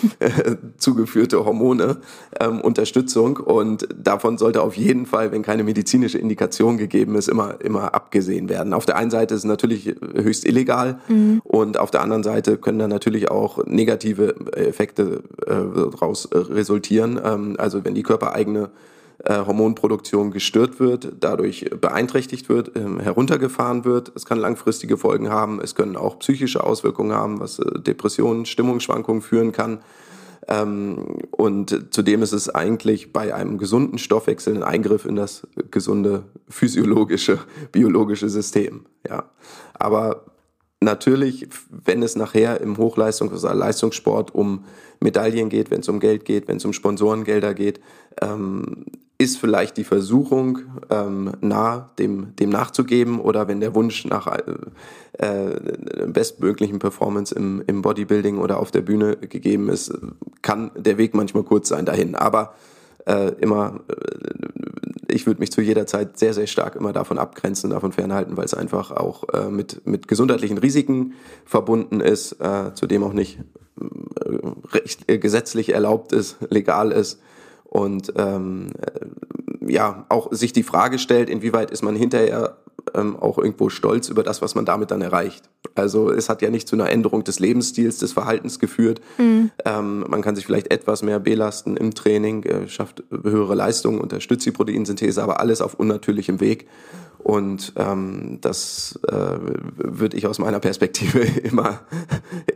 zugeführte 0.78 1.44
Hormone, 1.44 1.98
ähm, 2.40 2.62
Unterstützung. 2.62 3.36
Und 3.36 3.86
davon 3.94 4.38
sollte 4.38 4.62
auf 4.62 4.78
jeden 4.78 5.04
Fall, 5.04 5.30
wenn 5.30 5.42
keine 5.42 5.62
medizinische 5.62 6.16
Indikation 6.16 6.78
gegeben 6.78 7.16
ist, 7.16 7.28
immer, 7.28 7.60
immer 7.60 7.94
abgesehen 7.94 8.48
werden. 8.48 8.72
Auf 8.72 8.86
der 8.86 8.96
einen 8.96 9.10
Seite 9.10 9.34
ist 9.34 9.40
es 9.40 9.44
natürlich 9.44 9.94
höchst 10.14 10.46
illegal 10.46 11.00
mhm. 11.06 11.42
und 11.44 11.78
auf 11.78 11.90
der 11.90 12.00
anderen 12.00 12.22
Seite 12.22 12.56
können 12.56 12.78
da 12.78 12.88
natürlich 12.88 13.30
auch 13.30 13.62
negative 13.66 14.34
Effekte 14.56 15.22
äh, 15.46 15.90
daraus 15.92 16.24
äh, 16.24 16.38
resultieren. 16.38 17.20
Ähm, 17.22 17.56
also 17.58 17.84
wenn 17.84 17.94
die 17.94 18.02
körpereigene 18.02 18.69
äh, 19.24 19.44
Hormonproduktion 19.44 20.30
gestört 20.30 20.80
wird, 20.80 21.12
dadurch 21.20 21.68
beeinträchtigt 21.80 22.48
wird, 22.48 22.74
ähm, 22.74 23.00
heruntergefahren 23.00 23.84
wird. 23.84 24.12
Es 24.14 24.24
kann 24.24 24.38
langfristige 24.38 24.96
Folgen 24.96 25.28
haben. 25.28 25.60
Es 25.60 25.74
können 25.74 25.96
auch 25.96 26.18
psychische 26.20 26.64
Auswirkungen 26.64 27.12
haben, 27.12 27.38
was 27.38 27.58
äh, 27.58 27.80
Depressionen, 27.80 28.46
Stimmungsschwankungen 28.46 29.20
führen 29.20 29.52
kann. 29.52 29.80
Ähm, 30.48 31.18
und 31.30 31.88
zudem 31.90 32.22
ist 32.22 32.32
es 32.32 32.48
eigentlich 32.48 33.12
bei 33.12 33.34
einem 33.34 33.58
gesunden 33.58 33.98
Stoffwechsel 33.98 34.56
ein 34.56 34.62
Eingriff 34.62 35.04
in 35.04 35.16
das 35.16 35.46
gesunde 35.70 36.24
physiologische, 36.48 37.38
biologische 37.72 38.30
System. 38.30 38.86
Ja. 39.06 39.30
Aber 39.74 40.24
natürlich, 40.80 41.48
wenn 41.68 42.02
es 42.02 42.16
nachher 42.16 42.60
im 42.60 42.76
Hochleistungs- 42.76 43.44
oder 43.44 43.54
Leistungssport 43.54 44.34
um 44.34 44.64
Medaillen 45.00 45.48
geht, 45.48 45.70
wenn 45.70 45.80
es 45.80 45.88
um 45.88 46.00
Geld 46.00 46.24
geht, 46.24 46.48
wenn 46.48 46.56
es 46.56 46.64
um 46.64 46.72
Sponsorengelder 46.72 47.54
geht, 47.54 47.80
ähm, 48.20 48.84
ist 49.20 49.36
vielleicht 49.36 49.76
die 49.76 49.84
Versuchung 49.84 50.60
ähm, 50.88 51.32
nah, 51.42 51.90
dem, 51.98 52.34
dem 52.36 52.48
nachzugeben 52.48 53.20
oder 53.20 53.48
wenn 53.48 53.60
der 53.60 53.74
Wunsch 53.74 54.06
nach 54.06 54.26
äh, 54.26 54.42
äh, 55.18 56.06
bestmöglichen 56.06 56.78
Performance 56.78 57.34
im, 57.34 57.62
im 57.66 57.82
Bodybuilding 57.82 58.38
oder 58.38 58.58
auf 58.58 58.70
der 58.70 58.80
Bühne 58.80 59.18
gegeben 59.18 59.68
ist, 59.68 59.92
kann 60.40 60.70
der 60.74 60.96
Weg 60.96 61.12
manchmal 61.12 61.42
kurz 61.42 61.68
sein 61.68 61.84
dahin. 61.84 62.14
Aber 62.14 62.54
äh, 63.04 63.32
immer, 63.40 63.80
äh, 63.88 65.12
ich 65.12 65.26
würde 65.26 65.40
mich 65.40 65.52
zu 65.52 65.60
jeder 65.60 65.86
Zeit 65.86 66.18
sehr, 66.18 66.32
sehr 66.32 66.46
stark 66.46 66.74
immer 66.74 66.94
davon 66.94 67.18
abgrenzen, 67.18 67.68
davon 67.68 67.92
fernhalten, 67.92 68.38
weil 68.38 68.46
es 68.46 68.54
einfach 68.54 68.90
auch 68.90 69.28
äh, 69.34 69.50
mit, 69.50 69.86
mit 69.86 70.08
gesundheitlichen 70.08 70.56
Risiken 70.56 71.12
verbunden 71.44 72.00
ist, 72.00 72.40
äh, 72.40 72.72
zudem 72.72 73.02
auch 73.02 73.12
nicht 73.12 73.38
recht, 74.72 75.06
gesetzlich 75.08 75.74
erlaubt 75.74 76.12
ist, 76.12 76.38
legal 76.48 76.90
ist 76.90 77.20
und 77.70 78.12
ähm, 78.16 78.72
äh, 78.80 79.72
ja 79.72 80.04
auch 80.08 80.32
sich 80.32 80.52
die 80.52 80.64
Frage 80.64 80.98
stellt, 80.98 81.30
inwieweit 81.30 81.70
ist 81.70 81.82
man 81.82 81.94
hinterher 81.94 82.56
ähm, 82.94 83.16
auch 83.16 83.38
irgendwo 83.38 83.68
stolz 83.68 84.08
über 84.08 84.24
das, 84.24 84.42
was 84.42 84.56
man 84.56 84.64
damit 84.64 84.90
dann 84.90 85.02
erreicht. 85.02 85.48
Also 85.76 86.10
es 86.10 86.28
hat 86.28 86.42
ja 86.42 86.50
nicht 86.50 86.66
zu 86.66 86.74
einer 86.74 86.90
Änderung 86.90 87.22
des 87.22 87.38
Lebensstils, 87.38 87.98
des 87.98 88.12
Verhaltens 88.12 88.58
geführt. 88.58 89.00
Mhm. 89.18 89.50
Ähm, 89.64 90.04
man 90.08 90.20
kann 90.20 90.34
sich 90.34 90.46
vielleicht 90.46 90.72
etwas 90.72 91.02
mehr 91.02 91.20
belasten 91.20 91.76
im 91.76 91.94
Training, 91.94 92.42
äh, 92.42 92.68
schafft 92.68 93.04
höhere 93.10 93.54
Leistungen, 93.54 94.00
unterstützt 94.00 94.46
die 94.46 94.50
Proteinsynthese, 94.50 95.22
aber 95.22 95.38
alles 95.38 95.62
auf 95.62 95.74
unnatürlichem 95.74 96.40
Weg. 96.40 96.66
Und 97.18 97.74
ähm, 97.76 98.38
das 98.40 98.98
äh, 99.06 99.14
würde 99.76 100.16
ich 100.16 100.26
aus 100.26 100.38
meiner 100.38 100.58
Perspektive 100.58 101.20
immer, 101.42 101.80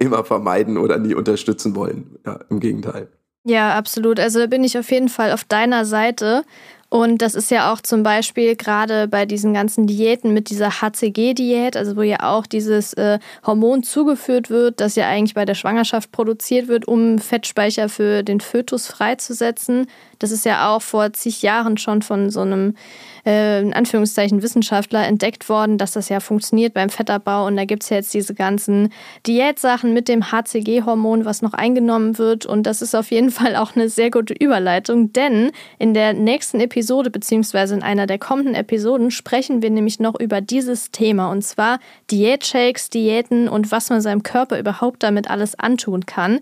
immer 0.00 0.24
vermeiden 0.24 0.77
oder 0.77 0.98
nie 0.98 1.14
unterstützen 1.14 1.77
wollen. 1.77 2.16
Ja, 2.27 2.40
Im 2.48 2.59
Gegenteil. 2.59 3.09
Ja, 3.46 3.74
absolut. 3.76 4.18
Also 4.20 4.38
da 4.38 4.46
bin 4.46 4.64
ich 4.64 4.78
auf 4.78 4.90
jeden 4.90 5.09
Fall 5.11 5.30
auf 5.33 5.44
deiner 5.44 5.85
Seite. 5.85 6.44
Und 6.94 7.22
das 7.22 7.35
ist 7.35 7.50
ja 7.50 7.72
auch 7.72 7.80
zum 7.80 8.04
Beispiel 8.04 8.54
gerade 8.54 9.09
bei 9.09 9.26
diesen 9.26 9.52
ganzen 9.52 9.88
Diäten 9.88 10.33
mit 10.33 10.48
dieser 10.48 10.80
HCG-Diät, 10.80 11.76
also 11.76 11.96
wo 11.96 12.02
ja 12.02 12.18
auch 12.22 12.46
dieses 12.46 12.92
äh, 12.92 13.18
Hormon 13.44 13.83
zugeführt 13.83 14.48
wird, 14.48 14.78
das 14.78 14.94
ja 14.94 15.09
eigentlich 15.09 15.35
bei 15.35 15.44
der 15.44 15.57
Schwangerschaft 15.57 16.12
produziert 16.12 16.68
wird, 16.68 16.87
um 16.87 17.18
Fettspeicher 17.18 17.88
für 17.88 18.22
den 18.22 18.38
Fötus 18.38 18.87
freizusetzen. 18.87 19.88
Das 20.20 20.30
ist 20.30 20.44
ja 20.44 20.68
auch 20.68 20.83
vor 20.83 21.12
zig 21.12 21.42
Jahren 21.42 21.78
schon 21.78 22.00
von 22.02 22.30
so 22.30 22.42
einem 22.42 22.76
äh, 23.26 23.61
in 23.61 23.72
Anführungszeichen 23.72 24.42
Wissenschaftler 24.42 25.07
entdeckt 25.07 25.48
worden, 25.48 25.78
dass 25.78 25.92
das 25.92 26.09
ja 26.09 26.20
funktioniert 26.20 26.74
beim 26.74 26.90
Fettabbau. 26.90 27.46
Und 27.46 27.57
da 27.57 27.64
gibt 27.64 27.83
es 27.83 27.90
ja 27.90 27.96
jetzt 27.96 28.14
diese 28.14 28.35
ganzen 28.35 28.92
Diätsachen 29.26 29.92
mit 29.92 30.09
dem 30.09 30.30
HCG-Hormon, 30.30 31.24
was 31.24 31.42
noch 31.42 31.54
eingenommen 31.54 32.18
wird. 32.18 32.46
Und 32.46 32.64
das 32.64 32.83
ist 32.83 32.94
auf 32.94 33.11
jeden 33.11 33.30
Fall 33.33 33.57
auch 33.57 33.74
eine 33.74 33.88
sehr 33.88 34.11
gute 34.11 34.35
Überleitung, 34.35 35.12
denn 35.12 35.50
in 35.78 35.94
der 35.94 36.12
nächsten 36.12 36.61
Episode, 36.61 36.83
beziehungsweise 37.10 37.74
in 37.74 37.82
einer 37.82 38.06
der 38.06 38.18
kommenden 38.18 38.54
Episoden, 38.54 39.10
sprechen 39.10 39.62
wir 39.62 39.70
nämlich 39.70 40.00
noch 40.00 40.18
über 40.18 40.40
dieses 40.40 40.90
Thema. 40.90 41.30
Und 41.30 41.42
zwar 41.42 41.78
Diätshakes, 42.10 42.90
Diäten 42.90 43.48
und 43.48 43.70
was 43.70 43.90
man 43.90 44.00
seinem 44.00 44.22
Körper 44.22 44.58
überhaupt 44.58 45.02
damit 45.02 45.30
alles 45.30 45.58
antun 45.58 46.06
kann. 46.06 46.40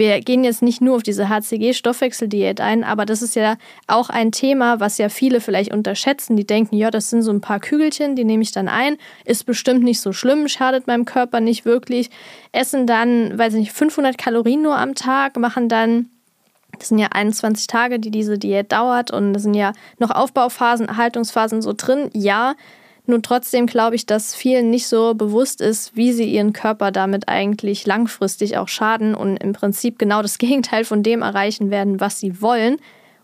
Wir 0.00 0.20
gehen 0.20 0.44
jetzt 0.44 0.62
nicht 0.62 0.80
nur 0.80 0.96
auf 0.96 1.02
diese 1.02 1.28
HCG-Stoffwechseldiät 1.28 2.60
ein, 2.60 2.84
aber 2.84 3.04
das 3.04 3.20
ist 3.20 3.36
ja 3.36 3.56
auch 3.86 4.08
ein 4.08 4.32
Thema, 4.32 4.80
was 4.80 4.96
ja 4.96 5.10
viele 5.10 5.40
vielleicht 5.40 5.74
unterschätzen. 5.74 6.36
Die 6.36 6.46
denken, 6.46 6.76
ja, 6.76 6.90
das 6.90 7.10
sind 7.10 7.22
so 7.22 7.30
ein 7.30 7.42
paar 7.42 7.60
Kügelchen, 7.60 8.16
die 8.16 8.24
nehme 8.24 8.42
ich 8.42 8.52
dann 8.52 8.68
ein, 8.68 8.96
ist 9.26 9.44
bestimmt 9.44 9.82
nicht 9.82 10.00
so 10.00 10.12
schlimm, 10.12 10.48
schadet 10.48 10.86
meinem 10.86 11.04
Körper 11.04 11.40
nicht 11.40 11.66
wirklich. 11.66 12.08
Essen 12.52 12.86
dann, 12.86 13.36
weiß 13.38 13.52
ich 13.54 13.60
nicht, 13.60 13.72
500 13.72 14.16
Kalorien 14.16 14.62
nur 14.62 14.78
am 14.78 14.94
Tag, 14.94 15.36
machen 15.36 15.68
dann 15.68 16.08
das 16.78 16.88
sind 16.88 16.98
ja 16.98 17.08
21 17.08 17.66
Tage, 17.66 17.98
die 17.98 18.10
diese 18.10 18.38
Diät 18.38 18.72
dauert 18.72 19.10
und 19.10 19.32
da 19.32 19.40
sind 19.40 19.54
ja 19.54 19.72
noch 19.98 20.10
Aufbauphasen, 20.10 20.88
Erhaltungsphasen 20.88 21.62
so 21.62 21.72
drin. 21.76 22.10
Ja, 22.12 22.54
nur 23.06 23.22
trotzdem 23.22 23.66
glaube 23.66 23.96
ich, 23.96 24.06
dass 24.06 24.34
vielen 24.34 24.70
nicht 24.70 24.86
so 24.86 25.14
bewusst 25.14 25.60
ist, 25.60 25.96
wie 25.96 26.12
sie 26.12 26.24
ihren 26.24 26.52
Körper 26.52 26.92
damit 26.92 27.28
eigentlich 27.28 27.86
langfristig 27.86 28.56
auch 28.56 28.68
schaden 28.68 29.14
und 29.14 29.36
im 29.38 29.52
Prinzip 29.52 29.98
genau 29.98 30.22
das 30.22 30.38
Gegenteil 30.38 30.84
von 30.84 31.02
dem 31.02 31.22
erreichen 31.22 31.70
werden, 31.70 32.00
was 32.00 32.20
sie 32.20 32.40
wollen. 32.40 32.78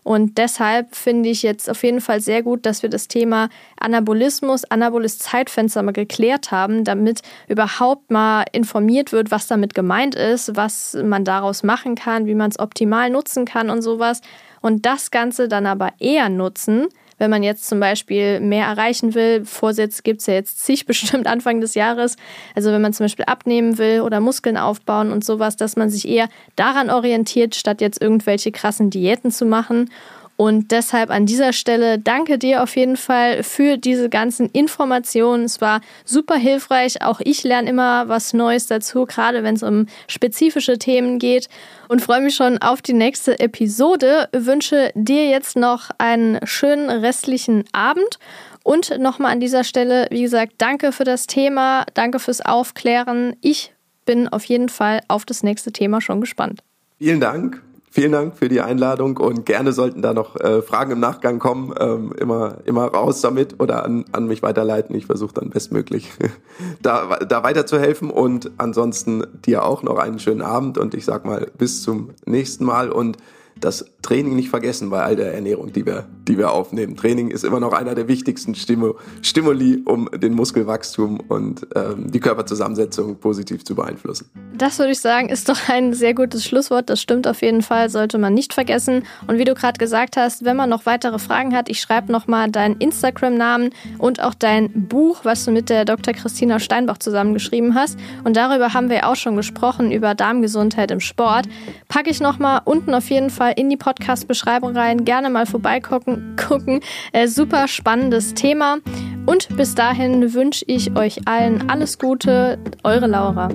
Und 0.07 0.37
deshalb 0.37 0.95
finde 0.95 1.27
ich 1.27 1.43
jetzt 1.43 1.69
auf 1.69 1.83
jeden 1.83 1.99
Fall 1.99 2.21
sehr 2.21 2.41
gut, 2.41 2.65
dass 2.65 2.81
wir 2.81 2.89
das 2.89 3.09
Thema 3.09 3.49
Anabolismus, 3.77 4.63
anabolis 4.63 5.19
Zeitfenster 5.19 5.83
mal 5.83 5.91
geklärt 5.91 6.49
haben, 6.49 6.85
damit 6.85 7.23
überhaupt 7.49 8.09
mal 8.09 8.45
informiert 8.53 9.11
wird, 9.11 9.31
was 9.31 9.47
damit 9.47 9.73
gemeint 9.73 10.15
ist, 10.15 10.55
was 10.55 10.97
man 11.03 11.25
daraus 11.25 11.61
machen 11.61 11.95
kann, 11.95 12.25
wie 12.25 12.35
man 12.35 12.49
es 12.49 12.57
optimal 12.57 13.09
nutzen 13.09 13.43
kann 13.43 13.69
und 13.69 13.81
sowas. 13.81 14.21
Und 14.61 14.85
das 14.85 15.11
Ganze 15.11 15.49
dann 15.49 15.65
aber 15.65 15.91
eher 15.99 16.29
nutzen, 16.29 16.87
wenn 17.17 17.29
man 17.29 17.43
jetzt 17.43 17.67
zum 17.67 17.79
Beispiel 17.79 18.39
mehr 18.39 18.65
erreichen 18.65 19.15
will, 19.15 19.45
Vorsitz 19.45 20.03
gibt 20.03 20.21
es 20.21 20.27
ja 20.27 20.33
jetzt 20.35 20.63
zig 20.63 20.85
bestimmt 20.87 21.27
Anfang 21.27 21.61
des 21.61 21.75
Jahres, 21.75 22.15
also 22.55 22.71
wenn 22.71 22.81
man 22.81 22.93
zum 22.93 23.05
Beispiel 23.05 23.25
abnehmen 23.25 23.77
will 23.77 24.01
oder 24.01 24.19
Muskeln 24.19 24.57
aufbauen 24.57 25.11
und 25.11 25.23
sowas, 25.23 25.57
dass 25.57 25.75
man 25.75 25.89
sich 25.89 26.07
eher 26.07 26.29
daran 26.55 26.89
orientiert, 26.89 27.55
statt 27.55 27.81
jetzt 27.81 28.01
irgendwelche 28.01 28.51
krassen 28.51 28.89
Diäten 28.89 29.31
zu 29.31 29.45
machen. 29.45 29.89
Und 30.37 30.71
deshalb 30.71 31.09
an 31.09 31.25
dieser 31.25 31.51
Stelle 31.51 31.97
danke 31.97 32.37
dir 32.37 32.61
auf 32.61 32.75
jeden 32.75 32.95
Fall 32.95 33.41
für 33.41 33.77
diese 33.77 34.07
ganzen 34.07 34.49
Informationen. 34.51 35.45
Es 35.45 35.61
war 35.61 35.81
super 36.05 36.35
hilfreich. 36.35 37.01
Auch 37.01 37.19
ich 37.23 37.43
lerne 37.43 37.67
immer 37.67 38.07
was 38.07 38.33
Neues 38.33 38.67
dazu, 38.67 39.05
gerade 39.05 39.43
wenn 39.43 39.55
es 39.55 39.63
um 39.63 39.87
spezifische 40.07 40.77
Themen 40.77 41.17
geht. 41.17 41.49
Und 41.89 42.03
freue 42.03 42.21
mich 42.21 42.35
schon 42.35 42.59
auf 42.59 42.83
die 42.83 42.93
nächste 42.93 43.39
Episode. 43.39 44.29
Wünsche 44.31 44.91
dir 44.93 45.27
jetzt 45.27 45.55
noch 45.57 45.89
einen 45.97 46.39
schönen 46.45 46.91
restlichen 46.91 47.63
Abend. 47.71 48.19
Und 48.63 48.99
nochmal 48.99 49.31
an 49.31 49.39
dieser 49.39 49.63
Stelle, 49.63 50.07
wie 50.11 50.21
gesagt, 50.21 50.53
danke 50.59 50.91
für 50.91 51.03
das 51.03 51.25
Thema, 51.25 51.85
danke 51.95 52.19
fürs 52.19 52.41
Aufklären. 52.41 53.35
Ich 53.41 53.73
bin 54.05 54.27
auf 54.27 54.45
jeden 54.45 54.69
Fall 54.69 55.01
auf 55.07 55.25
das 55.25 55.41
nächste 55.41 55.71
Thema 55.71 55.99
schon 55.99 56.21
gespannt. 56.21 56.61
Vielen 56.99 57.19
Dank 57.19 57.66
Vielen 57.97 58.11
Dank 58.11 58.37
für 58.37 58.47
die 58.47 58.61
Einladung 58.61 59.17
und 59.17 59.47
gerne 59.47 59.73
sollten 59.73 60.03
da 60.03 60.13
noch 60.13 60.35
äh, 60.35 60.61
Fragen 60.61 60.91
im 60.91 60.99
Nachgang 60.99 61.39
kommen. 61.39 61.73
Ähm, 61.79 62.13
immer, 62.19 62.57
immer 62.65 62.85
raus 62.85 63.21
damit 63.21 63.59
oder 63.59 63.83
an, 63.83 64.05
an 64.11 64.27
mich 64.27 64.43
weiterleiten. 64.43 64.95
Ich 64.95 65.07
versuche 65.07 65.33
dann 65.33 65.49
bestmöglich 65.49 66.11
da, 66.83 67.17
da 67.27 67.41
weiterzuhelfen 67.41 68.11
und 68.11 68.51
ansonsten 68.59 69.25
dir 69.43 69.65
auch 69.65 69.81
noch 69.81 69.97
einen 69.97 70.19
schönen 70.19 70.43
Abend 70.43 70.77
und 70.77 70.93
ich 70.93 71.05
sag 71.05 71.25
mal 71.25 71.47
bis 71.57 71.81
zum 71.81 72.11
nächsten 72.27 72.65
Mal 72.65 72.91
und 72.91 73.17
das 73.59 73.85
Training 74.01 74.35
nicht 74.35 74.49
vergessen 74.49 74.89
bei 74.89 75.03
all 75.03 75.15
der 75.15 75.33
Ernährung, 75.33 75.73
die 75.73 75.85
wir, 75.85 76.05
die 76.27 76.37
wir 76.37 76.51
aufnehmen. 76.51 76.95
Training 76.95 77.29
ist 77.29 77.43
immer 77.43 77.59
noch 77.59 77.73
einer 77.73 77.95
der 77.95 78.07
wichtigsten 78.07 78.55
Stimuli, 78.55 79.81
um 79.85 80.09
den 80.11 80.33
Muskelwachstum 80.33 81.19
und 81.27 81.67
ähm, 81.75 82.11
die 82.11 82.19
Körperzusammensetzung 82.19 83.17
positiv 83.17 83.65
zu 83.65 83.75
beeinflussen. 83.75 84.29
Das 84.57 84.79
würde 84.79 84.91
ich 84.91 84.99
sagen, 84.99 85.29
ist 85.29 85.49
doch 85.49 85.69
ein 85.69 85.93
sehr 85.93 86.13
gutes 86.13 86.45
Schlusswort. 86.45 86.89
Das 86.89 87.01
stimmt 87.01 87.27
auf 87.27 87.41
jeden 87.41 87.61
Fall, 87.61 87.89
sollte 87.89 88.17
man 88.17 88.33
nicht 88.33 88.53
vergessen. 88.53 89.03
Und 89.27 89.37
wie 89.37 89.43
du 89.43 89.53
gerade 89.53 89.77
gesagt 89.77 90.17
hast, 90.17 90.45
wenn 90.45 90.55
man 90.55 90.69
noch 90.69 90.85
weitere 90.85 91.19
Fragen 91.19 91.55
hat, 91.55 91.69
ich 91.69 91.79
schreibe 91.79 92.11
nochmal 92.11 92.49
deinen 92.49 92.77
Instagram-Namen 92.77 93.71
und 93.97 94.21
auch 94.21 94.33
dein 94.33 94.87
Buch, 94.87 95.19
was 95.23 95.45
du 95.45 95.51
mit 95.51 95.69
der 95.69 95.85
Dr. 95.85 96.13
Christina 96.13 96.59
Steinbach 96.59 96.97
zusammengeschrieben 96.97 97.75
hast. 97.75 97.99
Und 98.23 98.37
darüber 98.37 98.73
haben 98.73 98.89
wir 98.89 99.07
auch 99.07 99.15
schon 99.15 99.35
gesprochen, 99.35 99.91
über 99.91 100.15
Darmgesundheit 100.15 100.91
im 100.91 100.99
Sport. 100.99 101.47
Packe 101.87 102.09
ich 102.09 102.19
nochmal 102.19 102.61
unten 102.65 102.93
auf 102.93 103.09
jeden 103.09 103.29
Fall 103.29 103.46
in 103.51 103.69
die 103.69 103.77
Podcast-Beschreibung 103.77 104.75
rein. 104.75 105.05
Gerne 105.05 105.29
mal 105.29 105.45
vorbeigucken. 105.45 106.35
Gucken. 106.35 106.81
Äh, 107.11 107.27
super 107.27 107.67
spannendes 107.67 108.33
Thema. 108.33 108.77
Und 109.25 109.55
bis 109.55 109.75
dahin 109.75 110.33
wünsche 110.33 110.65
ich 110.67 110.95
euch 110.95 111.27
allen 111.27 111.69
alles 111.69 111.99
Gute. 111.99 112.57
Eure 112.83 113.07
Laura. 113.07 113.49